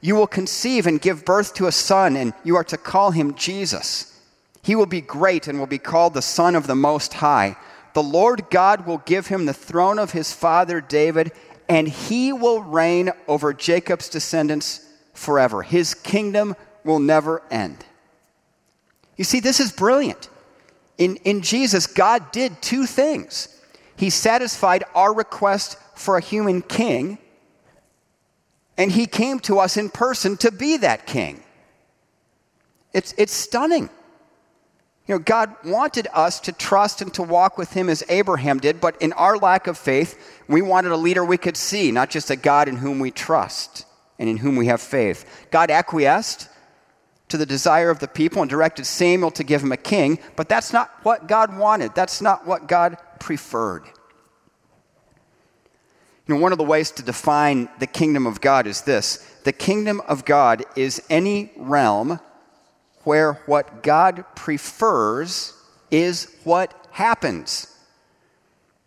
You 0.02 0.16
will 0.16 0.28
conceive 0.28 0.86
and 0.86 1.02
give 1.02 1.26
birth 1.26 1.54
to 1.56 1.68
a 1.68 1.72
son, 1.72 2.16
and 2.16 2.34
you 2.44 2.56
are 2.56 2.64
to 2.66 2.78
call 2.78 3.12
him 3.12 3.36
Jesus. 3.36 4.20
He 4.62 4.76
will 4.76 4.86
be 4.86 5.02
great 5.02 5.48
and 5.48 5.60
will 5.60 5.66
be 5.66 5.78
called 5.78 6.14
the 6.14 6.22
Son 6.22 6.56
of 6.56 6.68
the 6.68 6.76
Most 6.76 7.16
High. 7.16 7.56
The 7.94 8.04
Lord 8.04 8.50
God 8.52 8.86
will 8.86 9.00
give 9.00 9.28
him 9.28 9.46
the 9.46 9.54
throne 9.54 9.98
of 9.98 10.12
his 10.12 10.34
father 10.34 10.82
David, 10.82 11.32
and 11.68 11.88
he 11.88 12.32
will 12.32 12.62
reign 12.62 13.12
over 13.28 13.54
Jacob's 13.54 14.10
descendants 14.10 14.86
forever. 15.14 15.64
His 15.64 15.94
kingdom 15.94 16.56
will 16.84 17.00
never 17.00 17.42
end. 17.50 17.86
You 19.16 19.24
see, 19.24 19.40
this 19.40 19.60
is 19.60 19.72
brilliant. 19.72 20.30
In, 20.98 21.16
in 21.18 21.42
Jesus, 21.42 21.88
God 21.88 22.32
did 22.32 22.62
two 22.62 22.86
things. 22.86 23.48
He 23.96 24.10
satisfied 24.10 24.84
our 24.94 25.14
request 25.14 25.78
for 25.96 26.18
a 26.18 26.22
human 26.22 26.62
king, 26.62 27.18
and 28.78 28.92
he 28.92 29.08
came 29.08 29.40
to 29.42 29.60
us 29.60 29.78
in 29.78 29.90
person 29.90 30.38
to 30.38 30.52
be 30.52 30.78
that 30.78 31.08
king. 31.08 31.44
It's, 32.94 33.14
it's 33.18 33.34
stunning. 33.34 33.90
You 35.08 35.16
know, 35.16 35.20
God 35.20 35.56
wanted 35.64 36.08
us 36.14 36.40
to 36.42 36.52
trust 36.52 37.02
and 37.02 37.14
to 37.14 37.24
walk 37.24 37.58
with 37.58 37.72
Him 37.72 37.88
as 37.90 38.04
Abraham 38.10 38.60
did, 38.60 38.82
but 38.82 39.02
in 39.02 39.14
our 39.14 39.38
lack 39.38 39.68
of 39.68 39.78
faith, 39.78 40.42
we 40.50 40.62
wanted 40.62 40.92
a 40.92 40.98
leader 40.98 41.24
we 41.24 41.38
could 41.38 41.56
see, 41.56 41.92
not 41.92 42.10
just 42.10 42.30
a 42.30 42.36
God 42.36 42.68
in 42.68 42.76
whom 42.76 43.00
we 43.00 43.12
trust 43.12 43.86
and 44.20 44.28
in 44.28 44.38
whom 44.38 44.58
we 44.58 44.66
have 44.68 44.82
faith. 44.82 45.48
God 45.50 45.72
acquiesced 45.72 46.50
to 47.30 47.38
the 47.38 47.46
desire 47.46 47.90
of 47.90 48.00
the 48.00 48.08
people 48.08 48.42
and 48.42 48.50
directed 48.50 48.86
Samuel 48.86 49.32
to 49.32 49.44
give 49.44 49.62
him 49.62 49.72
a 49.72 49.78
king, 49.78 50.20
but 50.36 50.50
that's 50.50 50.74
not 50.74 50.92
what 51.04 51.28
God 51.28 51.58
wanted. 51.58 51.96
That's 51.96 52.22
not 52.22 52.46
what 52.46 52.68
God 52.68 52.98
preferred. 53.20 53.84
You 56.28 56.36
know, 56.36 56.42
one 56.42 56.52
of 56.52 56.58
the 56.58 56.64
ways 56.64 56.92
to 56.92 57.04
define 57.04 57.70
the 57.80 57.88
kingdom 57.88 58.28
of 58.28 58.42
God 58.42 58.68
is 58.68 58.82
this 58.82 59.18
the 59.44 59.54
kingdom 59.54 60.02
of 60.08 60.26
God 60.26 60.66
is 60.76 61.02
any 61.10 61.52
realm 61.56 62.20
where 63.04 63.34
what 63.46 63.82
God 63.82 64.26
prefers 64.36 65.54
is 65.90 66.36
what 66.44 66.74
happens. 66.92 67.74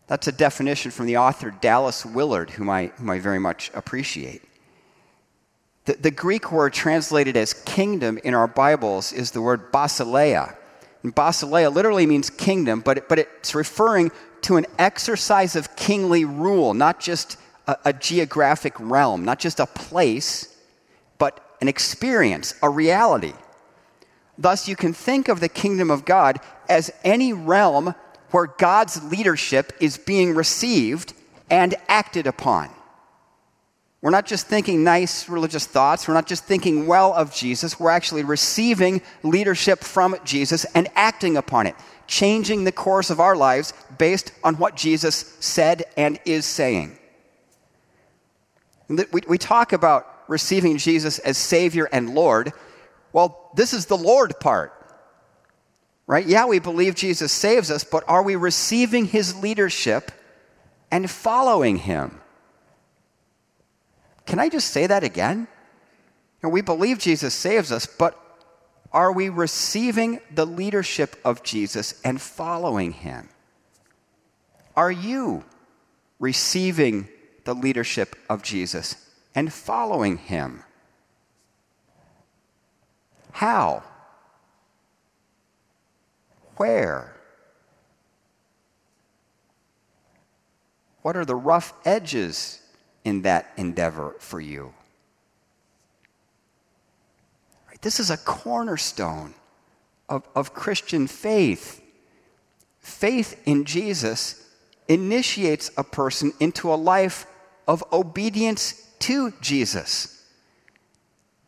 That's 0.07 0.27
a 0.27 0.33
definition 0.33 0.91
from 0.91 1.07
the 1.07 1.17
author 1.17 1.51
Dallas 1.51 2.05
Willard, 2.05 2.51
whom 2.51 2.69
I, 2.69 2.87
whom 2.97 3.09
I 3.09 3.21
very 3.21 3.39
much 3.39 3.71
appreciate. 3.75 4.43
The, 5.87 5.95
the 5.95 6.11
Greek 6.11 6.53
word 6.53 6.75
translated 6.75 7.37
as 7.37 7.55
kingdom 7.55 8.19
in 8.23 8.35
our 8.35 8.49
Bibles 8.49 9.13
is 9.13 9.31
the 9.31 9.41
word 9.41 9.73
basileia. 9.73 10.57
And 11.03 11.15
basileia 11.15 11.73
literally 11.73 12.07
means 12.07 12.29
kingdom, 12.29 12.81
but, 12.81 12.99
it, 12.99 13.09
but 13.09 13.19
it's 13.19 13.55
referring 13.55 14.11
to 14.43 14.57
an 14.57 14.67
exercise 14.79 15.57
of 15.57 15.77
kingly 15.77 16.25
rule, 16.25 16.75
not 16.75 17.01
just 17.01 17.37
a, 17.67 17.77
a 17.87 17.93
geographic 17.93 18.75
realm, 18.79 19.25
not 19.25 19.39
just 19.39 19.61
a 19.61 19.67
place, 19.67 20.57
but 21.19 21.57
an 21.61 21.69
experience, 21.69 22.55
a 22.63 22.69
reality. 22.69 23.33
Thus, 24.39 24.69
you 24.69 24.77
can 24.77 24.95
think 24.95 25.29
of 25.29 25.41
the 25.41 25.49
kingdom 25.49 25.91
of 25.91 26.05
God 26.05 26.39
as 26.69 26.91
any 27.05 27.33
realm 27.33 27.95
where 28.31 28.47
God's 28.47 29.03
leadership 29.05 29.73
is 29.81 29.99
being 29.99 30.35
received 30.35 31.13
and 31.51 31.75
acted 31.89 32.27
upon. 32.27 32.71
We're 34.03 34.11
not 34.11 34.25
just 34.25 34.47
thinking 34.47 34.83
nice 34.83 35.29
religious 35.29 35.67
thoughts. 35.67 36.09
We're 36.09 36.15
not 36.15 36.27
just 36.27 36.45
thinking 36.45 36.87
well 36.87 37.13
of 37.13 37.35
Jesus. 37.35 37.79
We're 37.79 37.91
actually 37.91 38.25
receiving 38.25 39.03
leadership 39.23 39.81
from 39.81 40.17
Jesus 40.25 40.65
and 40.75 40.89
acting 40.95 41.37
upon 41.37 41.67
it, 41.67 41.75
changing 42.11 42.65
the 42.65 42.73
course 42.73 43.09
of 43.09 43.21
our 43.21 43.37
lives 43.37 43.73
based 43.97 44.33
on 44.43 44.57
what 44.57 44.75
Jesus 44.75 45.37
said 45.39 45.85
and 45.97 46.19
is 46.25 46.45
saying. 46.45 46.99
We, 48.89 49.39
talk 49.39 49.73
about 49.73 50.25
receiving 50.27 50.77
Jesus 50.77 51.21
as 51.21 51.39
Savior 51.39 51.89
and 51.93 52.13
Lord, 52.13 52.53
well, 53.13 53.53
this 53.55 53.73
is 53.73 53.87
the 53.87 53.97
Lord 53.97 54.35
part. 54.41 54.75
Right? 56.09 56.27
Yeah, 56.27 56.47
we 56.47 56.59
believe 56.59 56.97
Jesus 56.97 57.31
saves 57.31 57.71
us, 57.71 57.85
but 57.85 58.03
are 58.09 58.25
we 58.25 58.35
receiving 58.35 59.05
his 59.05 59.37
leadership 59.37 60.11
and 60.91 61.09
following 61.09 61.77
him? 61.77 62.21
Can 64.27 64.41
I 64.41 64.49
just 64.49 64.73
say 64.73 64.89
that 64.89 65.05
again? 65.05 65.47
We 66.43 66.61
believe 66.61 66.99
Jesus 66.99 67.35
saves 67.35 67.71
us, 67.71 67.87
but 67.87 68.19
are 68.93 69.13
we 69.13 69.29
receiving 69.29 70.21
the 70.35 70.47
leadership 70.47 71.17
of 71.25 71.43
Jesus 71.43 72.01
and 72.05 72.21
following 72.21 72.93
him? 72.93 73.29
Are 74.77 74.91
you 74.91 75.45
receiving 76.19 77.09
the 77.45 77.55
leadership 77.55 78.17
of 78.29 78.43
Jesus 78.43 78.97
and 79.35 79.53
following 79.53 80.17
him? 80.17 80.65
How? 83.33 83.85
Where? 86.57 87.15
What 91.03 91.17
are 91.17 91.25
the 91.25 91.37
rough 91.37 91.73
edges 91.85 92.61
in 93.05 93.23
that 93.23 93.53
endeavor 93.57 94.17
for 94.19 94.41
you? 94.41 94.75
This 97.83 98.01
is 98.01 98.11
a 98.11 98.17
cornerstone 98.17 99.35
of, 100.09 100.29
of 100.35 100.55
Christian 100.55 101.07
faith. 101.07 101.83
Faith 102.81 103.41
in 103.47 103.65
Jesus 103.65 104.47
initiates 104.89 105.71
a 105.77 105.85
person 105.85 106.33
into 106.41 106.73
a 106.73 106.75
life 106.75 107.27
of 107.69 107.85
obedience 107.93 108.87
to 109.01 109.33
Jesus. 109.41 110.27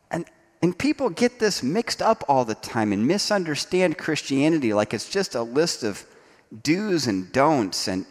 And 0.09 0.25
and 0.63 0.77
people 0.77 1.09
get 1.09 1.39
this 1.39 1.61
mixed 1.61 2.01
up 2.01 2.23
all 2.29 2.45
the 2.45 2.55
time 2.55 2.93
and 2.93 3.05
misunderstand 3.05 3.97
Christianity 3.97 4.73
like 4.73 4.93
it's 4.93 5.09
just 5.09 5.35
a 5.35 5.43
list 5.43 5.83
of 5.83 6.05
do's 6.63 7.05
and 7.05 7.29
don'ts 7.33 7.89
and, 7.89 8.05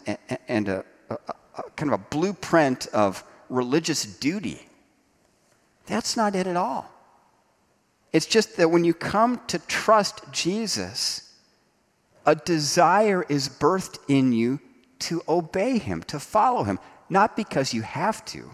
and 0.49 0.69
a, 0.69 0.85
a, 1.09 1.15
a 1.57 1.63
kind 1.77 1.91
of 1.91 1.99
a 1.99 2.05
blueprint 2.11 2.89
of 2.89 3.25
religious 3.49 4.05
duty. 4.05 4.69
That's 5.87 6.15
not 6.15 6.37
it 6.37 6.47
at 6.47 6.59
all. 6.59 6.92
It's 8.13 8.27
just 8.27 8.57
that 8.57 8.71
when 8.71 8.85
you 8.85 8.95
come 8.95 9.41
to 9.47 9.59
trust 9.59 10.21
Jesus, 10.33 11.33
a 12.27 12.35
desire 12.35 13.25
is 13.29 13.49
birthed 13.49 13.99
in 14.09 14.33
you 14.33 14.61
to 15.01 15.23
obey 15.29 15.79
him, 15.79 16.03
to 16.05 16.21
follow 16.21 16.65
him, 16.65 16.79
not 17.09 17.37
because 17.37 17.75
you 17.75 17.83
have 17.83 18.25
to, 18.27 18.51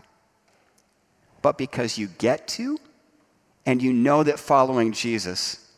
but 1.43 1.59
because 1.59 1.99
you 1.99 2.07
get 2.07 2.49
to 2.49 2.79
and 3.67 3.83
you 3.83 3.93
know 3.93 4.23
that 4.23 4.39
following 4.39 4.93
Jesus 4.93 5.71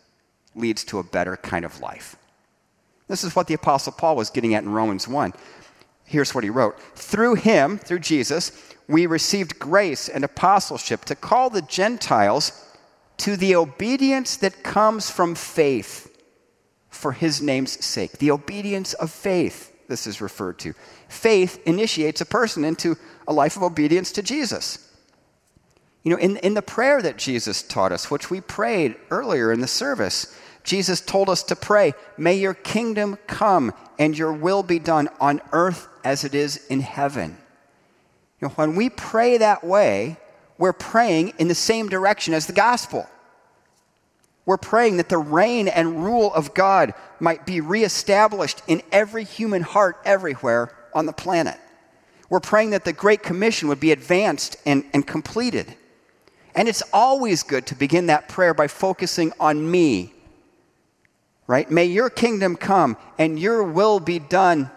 leads 0.54 0.84
to 0.84 0.98
a 0.98 1.04
better 1.04 1.36
kind 1.36 1.64
of 1.64 1.80
life. 1.80 2.16
This 3.08 3.24
is 3.24 3.34
what 3.34 3.48
the 3.48 3.54
Apostle 3.54 3.92
Paul 3.92 4.14
was 4.14 4.30
getting 4.30 4.54
at 4.54 4.62
in 4.62 4.70
Romans 4.70 5.08
1. 5.08 5.32
Here's 6.04 6.34
what 6.34 6.44
he 6.44 6.50
wrote 6.50 6.78
Through 6.94 7.36
him, 7.36 7.78
through 7.78 7.98
Jesus, 8.00 8.52
we 8.88 9.06
received 9.06 9.58
grace 9.58 10.08
and 10.08 10.24
apostleship 10.24 11.04
to 11.06 11.14
call 11.14 11.50
the 11.50 11.62
Gentiles 11.62 12.69
to 13.20 13.36
the 13.36 13.54
obedience 13.54 14.36
that 14.38 14.62
comes 14.62 15.10
from 15.10 15.34
faith 15.34 16.10
for 16.88 17.12
his 17.12 17.42
name's 17.42 17.84
sake. 17.84 18.12
The 18.12 18.30
obedience 18.30 18.94
of 18.94 19.10
faith, 19.10 19.76
this 19.88 20.06
is 20.06 20.22
referred 20.22 20.58
to. 20.60 20.72
Faith 21.08 21.60
initiates 21.66 22.22
a 22.22 22.26
person 22.26 22.64
into 22.64 22.96
a 23.28 23.32
life 23.32 23.56
of 23.56 23.62
obedience 23.62 24.10
to 24.12 24.22
Jesus. 24.22 24.90
You 26.02 26.12
know, 26.12 26.16
in, 26.16 26.38
in 26.38 26.54
the 26.54 26.62
prayer 26.62 27.02
that 27.02 27.18
Jesus 27.18 27.62
taught 27.62 27.92
us, 27.92 28.10
which 28.10 28.30
we 28.30 28.40
prayed 28.40 28.96
earlier 29.10 29.52
in 29.52 29.60
the 29.60 29.68
service, 29.68 30.34
Jesus 30.64 31.02
told 31.02 31.28
us 31.28 31.42
to 31.44 31.56
pray, 31.56 31.92
May 32.16 32.38
your 32.38 32.54
kingdom 32.54 33.18
come 33.26 33.74
and 33.98 34.16
your 34.16 34.32
will 34.32 34.62
be 34.62 34.78
done 34.78 35.10
on 35.20 35.42
earth 35.52 35.88
as 36.04 36.24
it 36.24 36.34
is 36.34 36.64
in 36.68 36.80
heaven. 36.80 37.36
You 38.40 38.48
know, 38.48 38.54
when 38.54 38.76
we 38.76 38.88
pray 38.88 39.36
that 39.36 39.62
way, 39.62 40.16
we're 40.60 40.74
praying 40.74 41.32
in 41.38 41.48
the 41.48 41.54
same 41.54 41.88
direction 41.88 42.34
as 42.34 42.46
the 42.46 42.52
gospel. 42.52 43.08
We're 44.44 44.58
praying 44.58 44.98
that 44.98 45.08
the 45.08 45.16
reign 45.16 45.68
and 45.68 46.04
rule 46.04 46.34
of 46.34 46.52
God 46.52 46.92
might 47.18 47.46
be 47.46 47.62
reestablished 47.62 48.60
in 48.66 48.82
every 48.92 49.24
human 49.24 49.62
heart 49.62 49.96
everywhere 50.04 50.76
on 50.92 51.06
the 51.06 51.14
planet. 51.14 51.58
We're 52.28 52.40
praying 52.40 52.70
that 52.70 52.84
the 52.84 52.92
Great 52.92 53.22
Commission 53.22 53.68
would 53.68 53.80
be 53.80 53.90
advanced 53.90 54.58
and, 54.66 54.84
and 54.92 55.06
completed. 55.06 55.74
And 56.54 56.68
it's 56.68 56.82
always 56.92 57.42
good 57.42 57.64
to 57.68 57.74
begin 57.74 58.08
that 58.08 58.28
prayer 58.28 58.52
by 58.52 58.68
focusing 58.68 59.32
on 59.40 59.70
me. 59.70 60.12
Right? 61.46 61.70
May 61.70 61.86
your 61.86 62.10
kingdom 62.10 62.54
come 62.54 62.98
and 63.16 63.38
your 63.38 63.62
will 63.62 63.98
be 63.98 64.18
done 64.18 64.70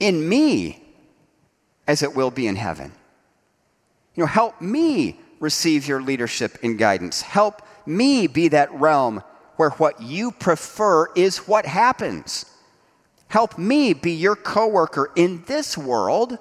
in 0.00 0.28
me 0.28 0.82
as 1.86 2.02
it 2.02 2.16
will 2.16 2.32
be 2.32 2.48
in 2.48 2.56
heaven. 2.56 2.90
You 4.16 4.22
know, 4.22 4.26
help 4.26 4.60
me 4.60 5.20
receive 5.38 5.86
your 5.86 6.02
leadership 6.02 6.58
and 6.62 6.78
guidance. 6.78 7.20
Help 7.20 7.62
me 7.86 8.26
be 8.26 8.48
that 8.48 8.72
realm 8.72 9.22
where 9.56 9.70
what 9.70 10.00
you 10.02 10.32
prefer 10.32 11.12
is 11.14 11.46
what 11.46 11.66
happens. 11.66 12.46
Help 13.28 13.58
me 13.58 13.92
be 13.92 14.12
your 14.12 14.36
coworker 14.36 15.12
in 15.16 15.44
this 15.46 15.76
world 15.76 16.38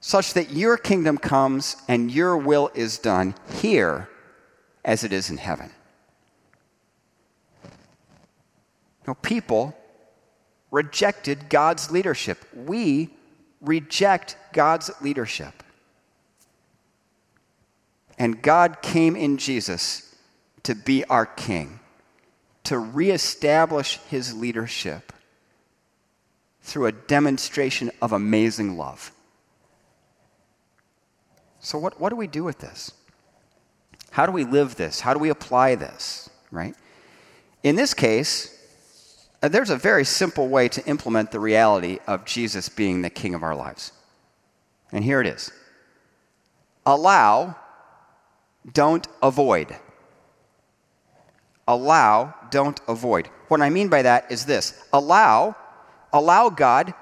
such 0.00 0.32
that 0.32 0.50
your 0.50 0.78
kingdom 0.78 1.18
comes 1.18 1.76
and 1.86 2.10
your 2.10 2.36
will 2.36 2.70
is 2.74 2.98
done 2.98 3.34
here 3.60 4.08
as 4.84 5.04
it 5.04 5.12
is 5.12 5.28
in 5.28 5.36
heaven. 5.36 5.70
Know, 9.06 9.14
people 9.14 9.76
rejected 10.70 11.48
God's 11.48 11.90
leadership. 11.90 12.38
We 12.54 13.10
reject 13.60 14.36
God's 14.52 14.90
leadership. 15.02 15.62
And 18.20 18.42
God 18.42 18.82
came 18.82 19.16
in 19.16 19.38
Jesus 19.38 20.14
to 20.64 20.74
be 20.74 21.06
our 21.06 21.24
king, 21.24 21.80
to 22.64 22.78
reestablish 22.78 23.96
his 24.10 24.34
leadership 24.34 25.14
through 26.60 26.84
a 26.84 26.92
demonstration 26.92 27.90
of 28.02 28.12
amazing 28.12 28.76
love. 28.76 29.10
So, 31.60 31.78
what, 31.78 31.98
what 31.98 32.10
do 32.10 32.16
we 32.16 32.26
do 32.26 32.44
with 32.44 32.58
this? 32.58 32.92
How 34.10 34.26
do 34.26 34.32
we 34.32 34.44
live 34.44 34.76
this? 34.76 35.00
How 35.00 35.14
do 35.14 35.18
we 35.18 35.30
apply 35.30 35.76
this, 35.76 36.28
right? 36.50 36.74
In 37.62 37.74
this 37.74 37.94
case, 37.94 38.54
uh, 39.42 39.48
there's 39.48 39.70
a 39.70 39.78
very 39.78 40.04
simple 40.04 40.48
way 40.48 40.68
to 40.68 40.86
implement 40.86 41.30
the 41.30 41.40
reality 41.40 42.00
of 42.06 42.26
Jesus 42.26 42.68
being 42.68 43.00
the 43.00 43.08
king 43.08 43.34
of 43.34 43.42
our 43.42 43.56
lives. 43.56 43.92
And 44.92 45.02
here 45.02 45.22
it 45.22 45.26
is 45.26 45.50
allow 46.84 47.56
don't 48.70 49.06
avoid. 49.22 49.76
Allow, 51.66 52.34
don't 52.50 52.80
avoid. 52.88 53.28
What 53.48 53.60
I 53.60 53.70
mean 53.70 53.88
by 53.88 54.02
that 54.02 54.30
is 54.30 54.46
this 54.46 54.80
allow, 54.92 55.56
allow 56.12 56.50
God 56.50 56.94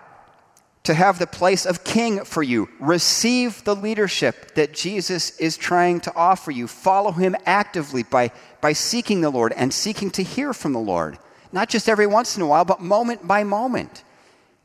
to 0.84 0.94
have 0.94 1.18
the 1.18 1.26
place 1.26 1.66
of 1.66 1.84
king 1.84 2.24
for 2.24 2.42
you. 2.42 2.68
Receive 2.80 3.62
the 3.64 3.76
leadership 3.76 4.54
that 4.54 4.72
Jesus 4.72 5.38
is 5.38 5.56
trying 5.56 6.00
to 6.00 6.14
offer 6.16 6.50
you. 6.50 6.66
Follow 6.66 7.12
him 7.12 7.36
actively 7.44 8.02
by, 8.02 8.30
by 8.60 8.72
seeking 8.72 9.20
the 9.20 9.30
Lord 9.30 9.52
and 9.54 9.72
seeking 9.72 10.10
to 10.12 10.22
hear 10.22 10.54
from 10.54 10.72
the 10.72 10.78
Lord. 10.78 11.18
Not 11.52 11.68
just 11.68 11.88
every 11.88 12.06
once 12.06 12.36
in 12.36 12.42
a 12.42 12.46
while, 12.46 12.64
but 12.64 12.80
moment 12.80 13.26
by 13.26 13.44
moment. 13.44 14.02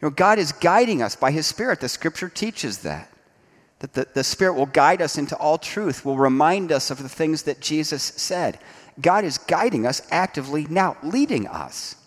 You 0.02 0.08
know, 0.08 0.12
God 0.12 0.40
is 0.40 0.52
guiding 0.52 1.02
us 1.02 1.16
by 1.16 1.32
his 1.32 1.46
Spirit. 1.48 1.80
The 1.80 1.90
scripture 1.90 2.30
teaches 2.30 2.80
that 2.80 3.13
that 3.84 3.94
the, 3.96 4.08
the 4.14 4.24
Spirit 4.24 4.54
will 4.54 4.66
guide 4.66 5.02
us 5.02 5.18
into 5.18 5.36
all 5.36 5.58
truth, 5.58 6.06
will 6.06 6.18
remind 6.18 6.72
us 6.72 6.90
of 6.90 7.04
the 7.04 7.10
things 7.10 7.44
that 7.44 7.60
Jesus 7.60 8.02
said. 8.02 8.58
God 9.02 9.26
is 9.26 9.38
guiding 9.38 9.86
us 9.86 10.02
actively 10.10 10.66
now, 10.70 10.96
leading 11.04 11.46
us. 11.48 11.98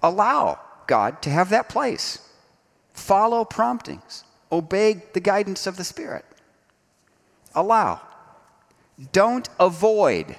Allow 0.00 0.60
God 0.86 1.22
to 1.22 1.30
have 1.30 1.50
that 1.50 1.68
place. 1.68 2.20
Follow 2.92 3.44
promptings. 3.44 4.22
Obey 4.52 5.02
the 5.12 5.18
guidance 5.18 5.66
of 5.66 5.76
the 5.76 5.82
Spirit. 5.82 6.24
Allow. 7.52 8.00
Don't 9.10 9.48
avoid. 9.58 10.36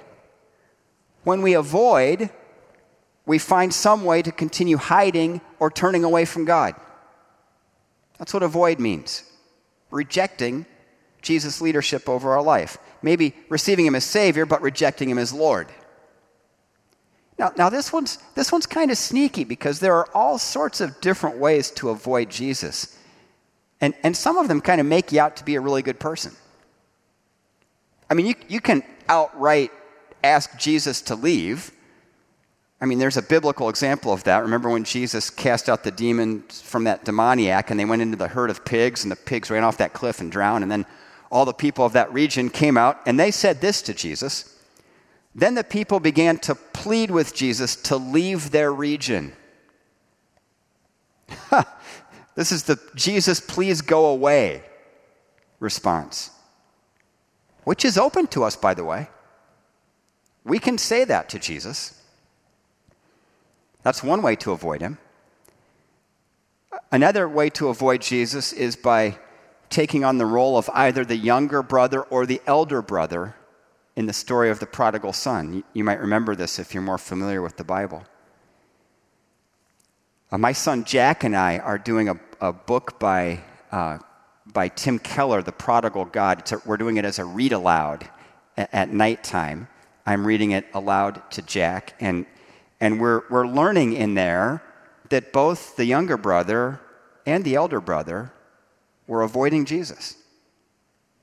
When 1.24 1.42
we 1.42 1.52
avoid, 1.52 2.30
we 3.26 3.38
find 3.38 3.74
some 3.74 4.06
way 4.06 4.22
to 4.22 4.32
continue 4.32 4.78
hiding 4.78 5.42
or 5.58 5.70
turning 5.70 6.04
away 6.04 6.24
from 6.24 6.46
God. 6.46 6.74
That's 8.16 8.32
what 8.32 8.42
avoid 8.42 8.80
means 8.80 9.30
rejecting 9.94 10.66
Jesus' 11.22 11.60
leadership 11.60 12.08
over 12.08 12.32
our 12.32 12.42
life. 12.42 12.76
Maybe 13.00 13.34
receiving 13.48 13.86
him 13.86 13.94
as 13.94 14.04
Savior, 14.04 14.44
but 14.44 14.60
rejecting 14.60 15.08
him 15.08 15.18
as 15.18 15.32
Lord. 15.32 15.68
Now, 17.38 17.52
now 17.56 17.68
this 17.68 17.92
one's, 17.92 18.18
this 18.34 18.52
one's 18.52 18.66
kind 18.66 18.90
of 18.90 18.98
sneaky 18.98 19.44
because 19.44 19.80
there 19.80 19.94
are 19.94 20.08
all 20.14 20.38
sorts 20.38 20.80
of 20.80 21.00
different 21.00 21.38
ways 21.38 21.70
to 21.72 21.90
avoid 21.90 22.30
Jesus. 22.30 22.98
And, 23.80 23.94
and 24.02 24.16
some 24.16 24.36
of 24.36 24.48
them 24.48 24.60
kind 24.60 24.80
of 24.80 24.86
make 24.86 25.12
you 25.12 25.20
out 25.20 25.36
to 25.36 25.44
be 25.44 25.54
a 25.54 25.60
really 25.60 25.82
good 25.82 25.98
person. 25.98 26.32
I 28.08 28.14
mean, 28.14 28.26
you, 28.26 28.34
you 28.48 28.60
can 28.60 28.82
outright 29.08 29.72
ask 30.22 30.56
Jesus 30.58 31.02
to 31.02 31.14
leave, 31.14 31.72
I 32.84 32.86
mean, 32.86 32.98
there's 32.98 33.16
a 33.16 33.22
biblical 33.22 33.70
example 33.70 34.12
of 34.12 34.24
that. 34.24 34.42
Remember 34.42 34.68
when 34.68 34.84
Jesus 34.84 35.30
cast 35.30 35.70
out 35.70 35.84
the 35.84 35.90
demon 35.90 36.42
from 36.42 36.84
that 36.84 37.06
demoniac 37.06 37.70
and 37.70 37.80
they 37.80 37.86
went 37.86 38.02
into 38.02 38.18
the 38.18 38.28
herd 38.28 38.50
of 38.50 38.62
pigs 38.62 39.02
and 39.04 39.10
the 39.10 39.16
pigs 39.16 39.48
ran 39.48 39.64
off 39.64 39.78
that 39.78 39.94
cliff 39.94 40.20
and 40.20 40.30
drowned? 40.30 40.62
And 40.62 40.70
then 40.70 40.84
all 41.32 41.46
the 41.46 41.54
people 41.54 41.86
of 41.86 41.94
that 41.94 42.12
region 42.12 42.50
came 42.50 42.76
out 42.76 43.00
and 43.06 43.18
they 43.18 43.30
said 43.30 43.62
this 43.62 43.80
to 43.80 43.94
Jesus. 43.94 44.60
Then 45.34 45.54
the 45.54 45.64
people 45.64 45.98
began 45.98 46.36
to 46.40 46.54
plead 46.54 47.10
with 47.10 47.34
Jesus 47.34 47.74
to 47.74 47.96
leave 47.96 48.50
their 48.50 48.70
region. 48.70 49.32
this 52.34 52.52
is 52.52 52.64
the 52.64 52.78
Jesus, 52.94 53.40
please 53.40 53.80
go 53.80 54.04
away 54.08 54.62
response, 55.58 56.32
which 57.62 57.82
is 57.82 57.96
open 57.96 58.26
to 58.26 58.44
us, 58.44 58.56
by 58.56 58.74
the 58.74 58.84
way. 58.84 59.08
We 60.44 60.58
can 60.58 60.76
say 60.76 61.04
that 61.04 61.30
to 61.30 61.38
Jesus. 61.38 62.02
That's 63.84 64.02
one 64.02 64.22
way 64.22 64.34
to 64.36 64.52
avoid 64.52 64.80
him. 64.80 64.98
Another 66.90 67.28
way 67.28 67.50
to 67.50 67.68
avoid 67.68 68.00
Jesus 68.02 68.52
is 68.52 68.74
by 68.74 69.18
taking 69.68 70.04
on 70.04 70.18
the 70.18 70.26
role 70.26 70.56
of 70.56 70.70
either 70.72 71.04
the 71.04 71.16
younger 71.16 71.62
brother 71.62 72.02
or 72.02 72.26
the 72.26 72.40
elder 72.46 72.82
brother 72.82 73.36
in 73.94 74.06
the 74.06 74.12
story 74.12 74.50
of 74.50 74.58
the 74.58 74.66
prodigal 74.66 75.12
son. 75.12 75.62
You 75.72 75.84
might 75.84 76.00
remember 76.00 76.34
this 76.34 76.58
if 76.58 76.74
you're 76.74 76.82
more 76.82 76.98
familiar 76.98 77.42
with 77.42 77.56
the 77.56 77.64
Bible. 77.64 78.04
Uh, 80.32 80.38
my 80.38 80.52
son 80.52 80.84
Jack 80.84 81.22
and 81.22 81.36
I 81.36 81.58
are 81.58 81.78
doing 81.78 82.08
a, 82.08 82.18
a 82.40 82.52
book 82.52 82.98
by, 82.98 83.40
uh, 83.70 83.98
by 84.52 84.68
Tim 84.68 84.98
Keller, 84.98 85.42
The 85.42 85.52
Prodigal 85.52 86.06
God. 86.06 86.50
A, 86.50 86.60
we're 86.64 86.76
doing 86.76 86.96
it 86.96 87.04
as 87.04 87.18
a 87.18 87.24
read 87.24 87.52
aloud 87.52 88.08
at, 88.56 88.72
at 88.72 88.92
nighttime. 88.92 89.68
I'm 90.06 90.26
reading 90.26 90.52
it 90.52 90.66
aloud 90.74 91.22
to 91.32 91.42
Jack, 91.42 91.94
and 92.00 92.26
and 92.84 93.00
we're, 93.00 93.22
we're 93.30 93.46
learning 93.46 93.94
in 93.94 94.12
there 94.12 94.62
that 95.08 95.32
both 95.32 95.74
the 95.76 95.86
younger 95.86 96.18
brother 96.18 96.82
and 97.24 97.42
the 97.42 97.54
elder 97.54 97.80
brother 97.80 98.30
were 99.06 99.22
avoiding 99.22 99.64
Jesus. 99.64 100.18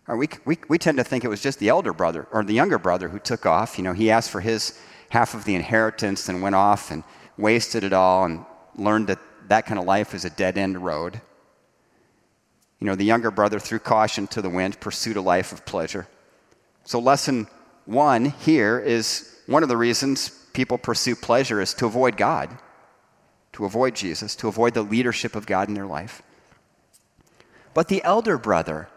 Uh, 0.10 0.16
we, 0.16 0.28
we, 0.44 0.58
we 0.70 0.80
tend 0.80 0.98
to 0.98 1.04
think 1.04 1.24
it 1.24 1.28
was 1.28 1.40
just 1.40 1.60
the 1.60 1.70
elder 1.70 1.94
brother 1.94 2.28
or 2.32 2.44
the 2.44 2.56
younger 2.56 2.80
brother 2.80 3.10
who 3.10 3.20
took 3.20 3.46
off. 3.46 3.78
You 3.78 3.84
know, 3.84 3.94
he 3.94 4.10
asked 4.10 4.32
for 4.32 4.42
his 4.42 4.80
half 5.10 5.36
of 5.36 5.46
the 5.46 5.54
inheritance 5.54 6.30
and 6.30 6.42
went 6.42 6.56
off 6.56 6.90
and 6.90 7.04
wasted 7.38 7.84
it 7.84 7.94
all 7.94 8.26
and 8.26 8.44
learned 8.76 9.06
that 9.10 9.20
that 9.48 9.68
kind 9.68 9.80
of 9.80 9.86
life 9.86 10.16
is 10.16 10.26
a 10.26 10.32
dead 10.32 10.58
end 10.58 10.84
road. 10.84 11.22
You 12.80 12.88
know, 12.88 12.96
the 12.96 13.06
younger 13.06 13.30
brother 13.30 13.60
threw 13.60 13.78
caution 13.78 14.26
to 14.30 14.42
the 14.42 14.50
wind, 14.50 14.80
pursued 14.80 15.16
a 15.16 15.22
life 15.22 15.52
of 15.52 15.64
pleasure. 15.68 16.08
So, 16.86 16.98
lesson 16.98 17.46
one 17.86 18.26
here 18.26 18.80
is 18.80 19.32
one 19.46 19.62
of 19.62 19.70
the 19.70 19.78
reasons 19.78 20.41
people 20.54 20.78
pursue 20.78 21.16
pleasure 21.16 21.62
is 21.62 21.74
to 21.76 21.86
avoid 21.86 22.18
God, 22.18 22.58
to 23.54 23.66
avoid 23.66 23.96
Jesus, 23.96 24.36
to 24.38 24.48
avoid 24.48 24.74
the 24.74 24.82
leadership 24.82 25.36
of 25.36 25.46
God 25.46 25.68
in 25.68 25.74
their 25.74 25.86
life. 25.86 26.22
But 27.74 27.88
the 27.88 28.04
elder 28.04 28.38
brother, 28.38 28.90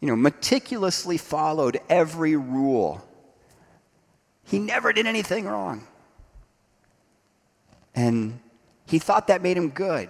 you 0.00 0.08
know, 0.08 0.16
meticulously 0.16 1.18
followed 1.18 1.80
every 1.88 2.36
rule. 2.36 3.06
He 4.44 4.58
never 4.58 4.92
did 4.92 5.06
anything 5.06 5.46
wrong. 5.46 5.86
And 7.94 8.40
he 8.86 8.98
thought 8.98 9.26
that 9.28 9.42
made 9.42 9.56
him 9.56 9.70
good. 9.70 10.08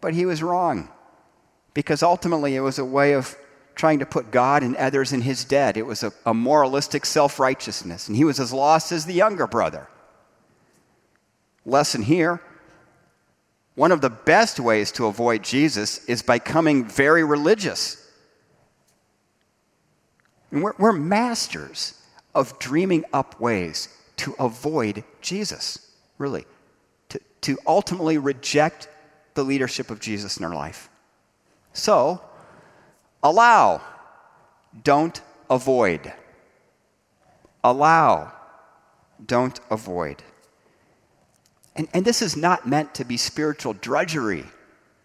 But 0.00 0.14
he 0.14 0.26
was 0.26 0.42
wrong. 0.42 0.88
Because 1.74 2.02
ultimately 2.02 2.56
it 2.56 2.60
was 2.60 2.78
a 2.78 2.84
way 2.84 3.12
of 3.12 3.36
trying 3.76 4.00
to 4.00 4.06
put 4.06 4.32
God 4.32 4.64
and 4.64 4.74
others 4.76 5.12
in 5.12 5.20
his 5.20 5.44
debt. 5.44 5.76
It 5.76 5.86
was 5.86 6.02
a, 6.02 6.12
a 6.24 6.34
moralistic 6.34 7.06
self 7.06 7.38
righteousness, 7.38 8.08
and 8.08 8.16
he 8.16 8.24
was 8.24 8.40
as 8.40 8.52
lost 8.52 8.90
as 8.90 9.06
the 9.06 9.14
younger 9.14 9.46
brother. 9.46 9.86
Lesson 11.64 12.02
here 12.02 12.40
one 13.76 13.92
of 13.92 14.00
the 14.00 14.10
best 14.10 14.58
ways 14.58 14.90
to 14.92 15.06
avoid 15.06 15.44
Jesus 15.44 16.02
is 16.06 16.22
by 16.22 16.38
coming 16.38 16.86
very 16.86 17.22
religious. 17.22 18.10
And 20.50 20.62
we're, 20.62 20.72
we're 20.78 20.92
masters 20.92 22.02
of 22.34 22.58
dreaming 22.58 23.04
up 23.12 23.38
ways 23.38 23.94
to 24.16 24.34
avoid 24.38 25.04
Jesus, 25.20 25.92
really, 26.16 26.46
to, 27.10 27.20
to 27.42 27.58
ultimately 27.66 28.16
reject 28.16 28.88
the 29.34 29.44
leadership 29.44 29.90
of 29.90 30.00
Jesus 30.00 30.38
in 30.38 30.44
our 30.46 30.54
life. 30.54 30.88
So, 31.74 32.22
allow, 33.30 33.82
don't 34.82 35.20
avoid. 35.50 36.12
Allow, 37.64 38.32
don't 39.24 39.58
avoid. 39.70 40.22
And, 41.74 41.88
and 41.92 42.04
this 42.04 42.22
is 42.22 42.36
not 42.36 42.66
meant 42.66 42.94
to 42.94 43.04
be 43.04 43.16
spiritual 43.16 43.74
drudgery 43.74 44.44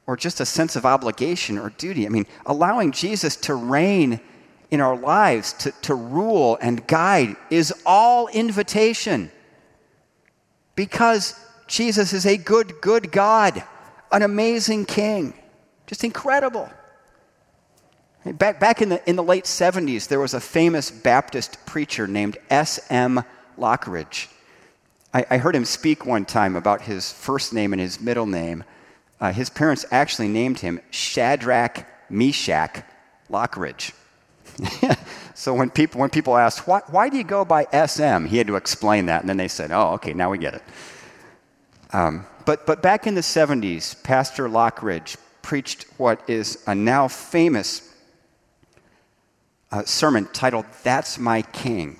or 0.08 0.16
just 0.16 0.40
a 0.40 0.46
sense 0.46 0.76
of 0.76 0.86
obligation 0.86 1.58
or 1.58 1.70
duty. 1.72 2.06
I 2.06 2.10
mean, 2.10 2.26
allowing 2.46 2.92
Jesus 2.92 3.36
to 3.38 3.56
reign 3.56 4.20
in 4.70 4.80
our 4.80 4.96
lives, 4.96 5.54
to, 5.54 5.72
to 5.84 5.96
rule 5.96 6.58
and 6.62 6.86
guide, 6.88 7.36
is 7.50 7.74
all 7.86 8.28
invitation. 8.30 9.32
Because 10.76 11.36
Jesus 11.68 12.14
is 12.14 12.26
a 12.26 12.38
good, 12.38 12.82
good 12.82 13.12
God, 13.12 13.64
an 14.12 14.22
amazing 14.22 14.86
King, 14.86 15.34
just 15.88 16.04
incredible. 16.04 16.70
Back, 18.24 18.60
back 18.60 18.82
in, 18.84 18.90
the, 18.90 19.10
in 19.10 19.16
the 19.16 19.24
late 19.24 19.46
70s, 19.46 20.08
there 20.08 20.20
was 20.20 20.36
a 20.36 20.40
famous 20.40 20.92
Baptist 20.92 21.66
preacher 21.66 22.06
named 22.06 22.38
S.M. 22.52 23.24
Lockridge. 23.58 24.28
I, 25.12 25.26
I, 25.32 25.38
heard 25.38 25.56
him 25.56 25.66
speak 25.66 26.06
one 26.06 26.26
time 26.26 26.56
about 26.56 26.84
his 26.84 27.12
first 27.12 27.52
name 27.52 27.74
and 27.74 27.82
his 27.82 28.00
middle 28.00 28.28
name. 28.28 28.64
Uh, 29.20 29.34
his 29.34 29.50
parents 29.50 29.86
actually 29.92 30.28
named 30.28 30.60
him 30.60 30.80
Shadrach 30.92 31.86
Meshach 32.12 32.84
Lockridge. 33.30 33.92
so 35.34 35.56
when 35.56 35.72
people, 35.72 36.00
when 36.00 36.12
people 36.12 36.38
asked, 36.38 36.68
why, 36.68 36.82
why 36.92 37.10
do 37.10 37.18
you 37.18 37.24
go 37.24 37.44
by 37.44 37.66
SM? 37.86 38.26
He 38.26 38.38
had 38.38 38.48
to 38.48 38.56
explain 38.56 39.08
that, 39.08 39.22
and 39.22 39.30
then 39.30 39.38
they 39.38 39.48
said, 39.48 39.72
oh, 39.72 39.94
okay, 39.94 40.14
now 40.14 40.30
we 40.30 40.38
get 40.38 40.54
it. 40.54 40.64
Um, 41.92 42.28
but, 42.46 42.68
but 42.68 42.84
back 42.84 43.08
in 43.08 43.16
the 43.16 43.22
70s, 43.22 44.02
Pastor 44.04 44.48
Lockridge 44.48 45.18
preached 45.42 45.86
what 45.98 46.22
is 46.30 46.64
a 46.68 46.76
now 46.76 47.08
famous 47.08 47.91
uh, 49.72 49.86
sermon 49.86 50.28
titled, 50.34 50.66
That's 50.84 51.18
My 51.18 51.42
King. 51.42 52.00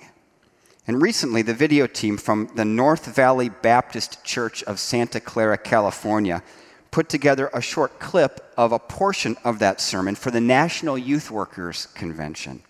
And 0.86 1.00
recently, 1.00 1.42
the 1.42 1.54
video 1.54 1.86
team 1.86 2.16
from 2.16 2.50
the 2.54 2.64
North 2.64 3.06
Valley 3.14 3.48
Baptist 3.48 4.24
Church 4.24 4.62
of 4.64 4.80
Santa 4.80 5.20
Clara, 5.20 5.56
California, 5.56 6.42
put 6.90 7.08
together 7.08 7.48
a 7.54 7.62
short 7.62 7.98
clip 8.00 8.52
of 8.56 8.72
a 8.72 8.78
portion 8.78 9.36
of 9.44 9.60
that 9.60 9.80
sermon 9.80 10.14
for 10.14 10.30
the 10.30 10.40
National 10.40 10.98
Youth 10.98 11.30
Workers 11.30 11.86
Convention. 11.94 12.62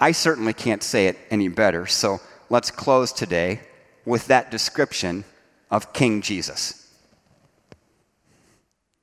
I 0.00 0.12
certainly 0.12 0.52
can't 0.52 0.82
say 0.82 1.06
it 1.06 1.18
any 1.30 1.48
better, 1.48 1.86
so 1.86 2.20
let's 2.50 2.70
close 2.70 3.12
today 3.12 3.60
with 4.04 4.26
that 4.26 4.50
description 4.50 5.24
of 5.70 5.92
King 5.92 6.22
Jesus. 6.22 6.92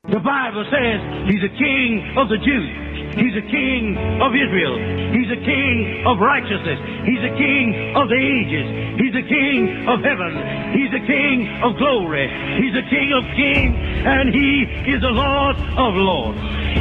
The 0.04 0.20
Bible 0.20 0.66
says 0.70 1.30
he's 1.30 1.44
a 1.44 1.58
king 1.58 2.16
of 2.18 2.28
the 2.28 2.38
Jews. 2.38 2.83
He's 3.16 3.36
a 3.38 3.46
king 3.46 3.98
of 4.22 4.34
Israel. 4.34 4.76
He's 5.14 5.30
a 5.30 5.42
king 5.46 6.04
of 6.06 6.18
righteousness. 6.18 6.80
He's 7.06 7.22
a 7.22 7.34
king 7.38 7.94
of 7.96 8.10
the 8.10 8.18
ages. 8.18 8.66
He's 8.98 9.14
a 9.14 9.26
king 9.28 9.88
of 9.88 10.02
heaven. 10.02 10.34
He's 10.74 10.94
a 10.94 11.04
king 11.06 11.46
of 11.62 11.78
glory. 11.78 12.26
He's 12.58 12.74
a 12.74 12.86
king 12.90 13.14
of 13.14 13.24
kings, 13.38 13.78
and 13.78 14.34
he 14.34 14.66
is 14.90 15.02
the 15.02 15.14
Lord 15.14 15.56
of 15.58 15.94
lords. 15.94 16.40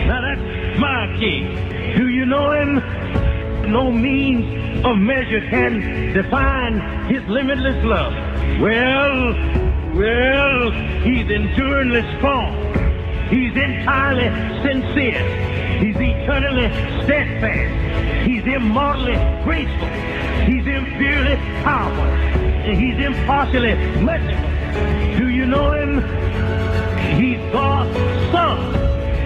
Now 0.08 0.20
that's 0.24 0.78
my 0.80 1.06
king. 1.20 1.52
Do 1.96 2.08
you 2.08 2.24
know 2.24 2.50
him? 2.52 2.80
No 3.70 3.90
means 3.92 4.84
of 4.84 4.96
measure 4.96 5.40
can 5.50 6.12
define 6.12 6.80
his 7.12 7.22
limitless 7.28 7.84
love. 7.84 8.12
Well, 8.60 9.32
well, 9.94 10.70
he's 11.04 11.30
enduringly 11.30 12.02
strong. 12.16 12.56
He's 13.28 13.52
entirely 13.52 14.28
sincere. 14.64 15.51
He's 15.82 15.96
eternally 15.96 16.68
steadfast. 17.02 18.24
He's 18.24 18.44
immortally 18.44 19.16
graceful. 19.42 19.88
He's 20.46 20.64
imperially 20.64 21.34
powerful. 21.64 22.72
He's 22.72 23.04
impartially 23.04 23.74
merciful. 24.00 25.18
Do 25.18 25.28
you 25.28 25.44
know 25.44 25.72
him? 25.72 26.00
He's 27.18 27.40
God's 27.50 27.96
son. 28.30 28.58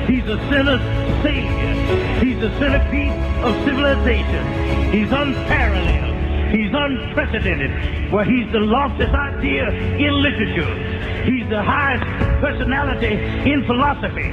He's 0.07 0.25
a 0.25 0.39
sinner's 0.49 0.81
savior. 1.23 2.25
He's 2.25 2.41
the 2.41 2.49
centerpiece 2.59 3.13
of 3.45 3.55
civilization. 3.67 4.93
He's 4.95 5.13
unparalleled. 5.13 6.06
He's 6.51 6.71
unprecedented. 6.73 8.13
Well, 8.13 8.25
he's 8.25 8.51
the 8.53 8.61
loftiest 8.61 9.15
idea 9.15 9.69
in 9.71 10.23
literature. 10.23 11.25
He's 11.25 11.49
the 11.49 11.63
highest 11.63 12.05
personality 12.41 13.15
in 13.51 13.65
philosophy. 13.67 14.31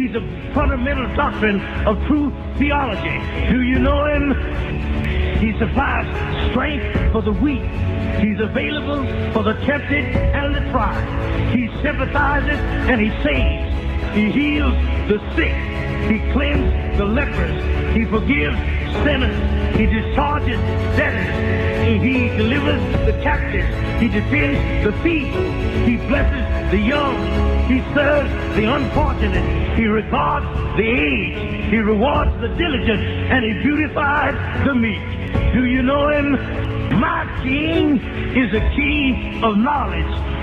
He's 0.00 0.14
a 0.14 0.52
fundamental 0.54 1.14
doctrine 1.14 1.60
of 1.86 2.02
true 2.06 2.32
theology. 2.56 3.18
Do 3.50 3.62
you 3.62 3.78
know 3.78 4.04
him? 4.06 4.34
He 5.38 5.52
supplies 5.58 6.06
strength 6.50 7.12
for 7.12 7.22
the 7.22 7.32
weak. 7.32 7.62
He's 8.20 8.40
available 8.40 9.04
for 9.32 9.42
the 9.42 9.54
tempted 9.64 10.04
and 10.14 10.54
the 10.54 10.60
tried. 10.70 11.54
He 11.54 11.68
sympathizes 11.82 12.58
and 12.88 13.00
he 13.00 13.10
saves. 13.22 14.14
He 14.14 14.30
heals 14.30 14.74
the 15.08 15.18
sick. 15.36 15.89
He 16.08 16.18
cleanses 16.32 16.98
the 16.98 17.04
lepers. 17.04 17.94
He 17.94 18.04
forgives 18.04 18.56
sinners. 19.04 19.76
He 19.76 19.86
discharges 19.86 20.60
debtors. 20.96 22.02
He 22.02 22.28
delivers 22.36 22.82
the 23.06 23.12
captives. 23.22 23.68
He 24.00 24.08
defends 24.08 24.86
the 24.86 24.92
thief. 25.02 25.32
He 25.86 25.96
blesses 26.08 26.70
the 26.70 26.78
young. 26.78 27.16
He 27.68 27.80
serves 27.94 28.30
the 28.56 28.64
unfortunate. 28.64 29.76
He 29.76 29.86
regards 29.86 30.46
the 30.76 30.82
aged. 30.82 31.72
He 31.72 31.78
rewards 31.78 32.32
the 32.40 32.48
diligent. 32.48 33.00
And 33.00 33.44
he 33.44 33.52
beautifies 33.62 34.34
the 34.66 34.74
meek. 34.74 35.02
Do 35.52 35.64
you 35.64 35.82
know 35.82 36.08
him? 36.08 36.32
My 37.00 37.24
king 37.42 37.98
is 38.36 38.52
a 38.52 38.60
key 38.76 39.40
of 39.42 39.56
knowledge. 39.56 40.39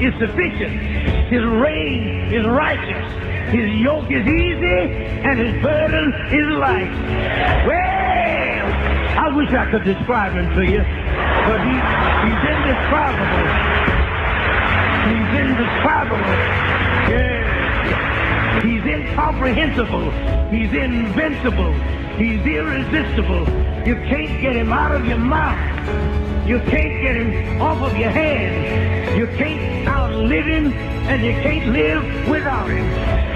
is 0.00 0.14
sufficient. 0.18 0.80
His 1.28 1.44
reign 1.44 2.32
is 2.32 2.46
righteous. 2.46 3.06
His 3.52 3.68
yoke 3.80 4.10
is 4.10 4.26
easy 4.26 4.80
and 5.26 5.38
his 5.38 5.62
burden 5.62 6.12
is 6.32 6.46
light. 6.58 6.92
Well, 7.66 8.66
I 9.18 9.36
wish 9.36 9.50
I 9.50 9.70
could 9.70 9.84
describe 9.84 10.32
him 10.32 10.48
to 10.54 10.62
you, 10.64 10.80
but 10.80 11.60
he, 11.66 11.74
he's 12.24 12.42
indescribable. 12.48 13.80
He's 15.10 15.30
indescribable. 15.40 16.32
Yeah. 17.10 18.62
He's 18.62 18.84
incomprehensible. 18.84 20.10
He's 20.50 20.72
invincible. 20.72 21.72
He's 22.16 22.40
irresistible. 22.46 23.48
You 23.86 23.96
can't 24.08 24.40
get 24.40 24.56
him 24.56 24.72
out 24.72 24.92
of 24.92 25.06
your 25.06 25.18
mouth. 25.18 26.48
You 26.48 26.58
can't 26.60 27.02
get 27.02 27.16
him 27.16 27.60
off 27.60 27.80
of 27.82 27.96
your 27.96 28.10
hands. 28.10 28.99
You 29.16 29.26
can't 29.36 29.88
outlive 29.88 30.46
him, 30.46 30.72
and 30.72 31.22
you 31.22 31.32
can't 31.42 31.72
live 31.72 32.28
without 32.28 32.68
him. 32.70 32.86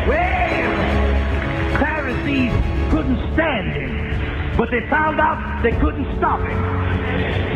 Well, 0.09 1.79
Pharisees 1.79 2.53
couldn't 2.91 3.33
stand 3.35 3.73
him, 3.73 4.57
but 4.57 4.71
they 4.71 4.81
found 4.89 5.21
out 5.21 5.63
they 5.63 5.73
couldn't 5.73 6.07
stop 6.17 6.41
him. 6.41 6.85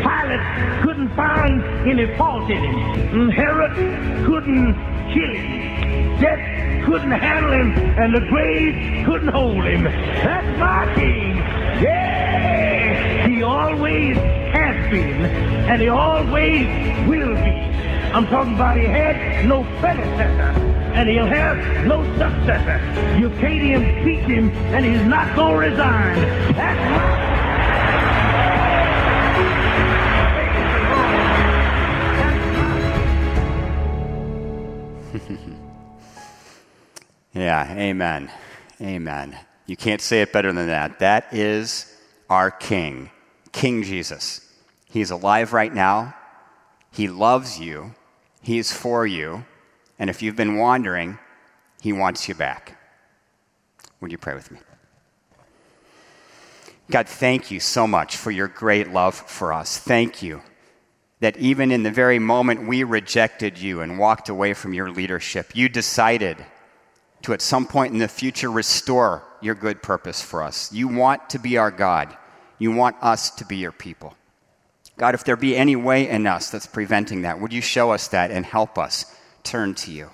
Pilate 0.03 0.83
couldn't 0.83 1.15
find 1.15 1.63
any 1.87 2.13
fault 2.17 2.49
in 2.49 2.63
him. 2.63 3.29
Herod 3.29 3.75
couldn't 4.25 4.73
kill 5.13 5.33
him. 5.33 6.19
Death 6.19 6.85
couldn't 6.85 7.11
handle 7.11 7.51
him, 7.53 7.71
and 7.97 8.13
the 8.13 8.21
grave 8.29 9.05
couldn't 9.05 9.29
hold 9.29 9.63
him. 9.63 9.83
That's 9.85 10.59
my 10.59 10.93
king. 10.95 11.37
Yeah! 11.81 13.27
He 13.27 13.43
always 13.43 14.17
has 14.17 14.89
been, 14.91 15.25
and 15.25 15.81
he 15.81 15.87
always 15.87 16.67
will 17.07 17.35
be. 17.35 17.69
I'm 18.11 18.25
talking 18.25 18.55
about 18.55 18.75
he 18.75 18.85
had 18.85 19.45
no 19.45 19.63
predecessor, 19.79 20.59
and 20.95 21.07
he'll 21.07 21.27
have 21.27 21.85
no 21.85 22.03
successor. 22.17 22.79
You 23.19 23.29
can't 23.29 23.61
even 23.61 23.83
teach 24.03 24.25
him, 24.25 24.49
and 24.73 24.83
he's 24.83 25.05
not 25.05 25.35
going 25.35 25.53
to 25.53 25.59
resign. 25.59 26.15
That's 26.55 27.29
yeah, 37.33 37.75
amen. 37.75 38.31
Amen. 38.81 39.37
You 39.67 39.77
can't 39.77 40.01
say 40.01 40.23
it 40.23 40.33
better 40.33 40.51
than 40.51 40.65
that. 40.67 40.97
That 40.97 41.31
is 41.31 41.95
our 42.27 42.49
King, 42.49 43.11
King 43.51 43.83
Jesus. 43.83 44.51
He's 44.89 45.11
alive 45.11 45.53
right 45.53 45.71
now. 45.71 46.15
He 46.91 47.07
loves 47.07 47.59
you. 47.59 47.93
He's 48.41 48.71
for 48.71 49.05
you. 49.05 49.45
And 49.97 50.09
if 50.09 50.21
you've 50.21 50.35
been 50.35 50.57
wandering, 50.57 51.19
He 51.81 51.93
wants 51.93 52.27
you 52.27 52.35
back. 52.35 52.77
Would 54.01 54.11
you 54.11 54.17
pray 54.17 54.33
with 54.33 54.51
me? 54.51 54.59
God, 56.89 57.07
thank 57.07 57.51
you 57.51 57.59
so 57.59 57.85
much 57.85 58.17
for 58.17 58.31
your 58.31 58.47
great 58.47 58.91
love 58.91 59.13
for 59.13 59.53
us. 59.53 59.77
Thank 59.77 60.23
you 60.23 60.41
that 61.19 61.37
even 61.37 61.71
in 61.71 61.83
the 61.83 61.91
very 61.91 62.17
moment 62.17 62.67
we 62.67 62.83
rejected 62.83 63.57
you 63.57 63.81
and 63.81 63.99
walked 63.99 64.29
away 64.29 64.53
from 64.53 64.73
your 64.73 64.89
leadership, 64.89 65.55
you 65.55 65.67
decided 65.69 66.37
to 67.21 67.33
at 67.33 67.41
some 67.41 67.67
point 67.67 67.91
in 67.93 67.99
the 67.99 68.07
future 68.07 68.49
restore 68.49 69.23
your 69.41 69.55
good 69.55 69.83
purpose 69.83 70.21
for 70.21 70.41
us. 70.41 70.71
You 70.71 70.87
want 70.87 71.29
to 71.31 71.39
be 71.39 71.57
our 71.57 71.71
God, 71.71 72.15
you 72.57 72.71
want 72.71 72.95
us 73.01 73.31
to 73.31 73.45
be 73.45 73.57
your 73.57 73.71
people. 73.71 74.15
God, 74.99 75.15
if 75.15 75.23
there 75.23 75.37
be 75.37 75.55
any 75.55 75.77
way 75.77 76.09
in 76.09 76.27
us 76.27 76.51
that's 76.51 76.67
preventing 76.67 77.21
that, 77.21 77.39
would 77.39 77.53
you 77.53 77.61
show 77.61 77.91
us 77.91 78.09
that 78.09 78.31
and 78.31 78.45
help 78.45 78.77
us 78.77 79.05
turn 79.43 79.73
to 79.75 79.91
you? 79.91 80.09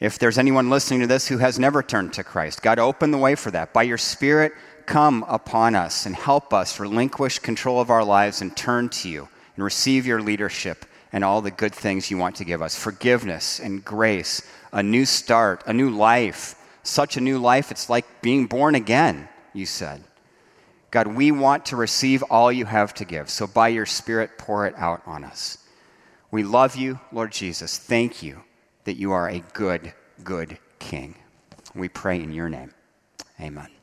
If 0.00 0.18
there's 0.18 0.36
anyone 0.36 0.68
listening 0.68 1.00
to 1.00 1.06
this 1.06 1.28
who 1.28 1.38
has 1.38 1.58
never 1.58 1.82
turned 1.82 2.12
to 2.12 2.22
Christ, 2.22 2.60
God, 2.60 2.78
open 2.78 3.10
the 3.10 3.16
way 3.16 3.34
for 3.34 3.50
that. 3.52 3.72
By 3.72 3.84
your 3.84 3.96
Spirit, 3.96 4.52
come 4.84 5.24
upon 5.26 5.74
us 5.74 6.04
and 6.04 6.14
help 6.14 6.52
us 6.52 6.78
relinquish 6.78 7.38
control 7.38 7.80
of 7.80 7.88
our 7.88 8.04
lives 8.04 8.42
and 8.42 8.54
turn 8.54 8.90
to 8.90 9.08
you 9.08 9.30
and 9.54 9.64
receive 9.64 10.06
your 10.06 10.20
leadership 10.20 10.84
and 11.10 11.24
all 11.24 11.40
the 11.40 11.50
good 11.50 11.74
things 11.74 12.10
you 12.10 12.18
want 12.18 12.36
to 12.36 12.44
give 12.44 12.60
us 12.60 12.78
forgiveness 12.78 13.58
and 13.60 13.82
grace, 13.82 14.42
a 14.74 14.82
new 14.82 15.06
start, 15.06 15.62
a 15.66 15.72
new 15.72 15.88
life. 15.88 16.54
Such 16.82 17.16
a 17.16 17.22
new 17.22 17.38
life, 17.38 17.70
it's 17.70 17.88
like 17.88 18.20
being 18.20 18.44
born 18.44 18.74
again, 18.74 19.30
you 19.54 19.64
said. 19.64 20.04
God, 20.96 21.08
we 21.08 21.30
want 21.30 21.66
to 21.66 21.76
receive 21.76 22.22
all 22.30 22.50
you 22.50 22.64
have 22.64 22.94
to 22.94 23.04
give. 23.04 23.28
So 23.28 23.46
by 23.46 23.68
your 23.68 23.84
Spirit, 23.84 24.38
pour 24.38 24.64
it 24.66 24.72
out 24.78 25.02
on 25.04 25.24
us. 25.24 25.58
We 26.30 26.42
love 26.42 26.74
you, 26.74 27.00
Lord 27.12 27.32
Jesus. 27.32 27.76
Thank 27.76 28.22
you 28.22 28.44
that 28.84 28.96
you 28.96 29.12
are 29.12 29.28
a 29.28 29.40
good, 29.52 29.92
good 30.24 30.56
King. 30.78 31.16
We 31.74 31.90
pray 31.90 32.22
in 32.22 32.32
your 32.32 32.48
name. 32.48 32.72
Amen. 33.38 33.75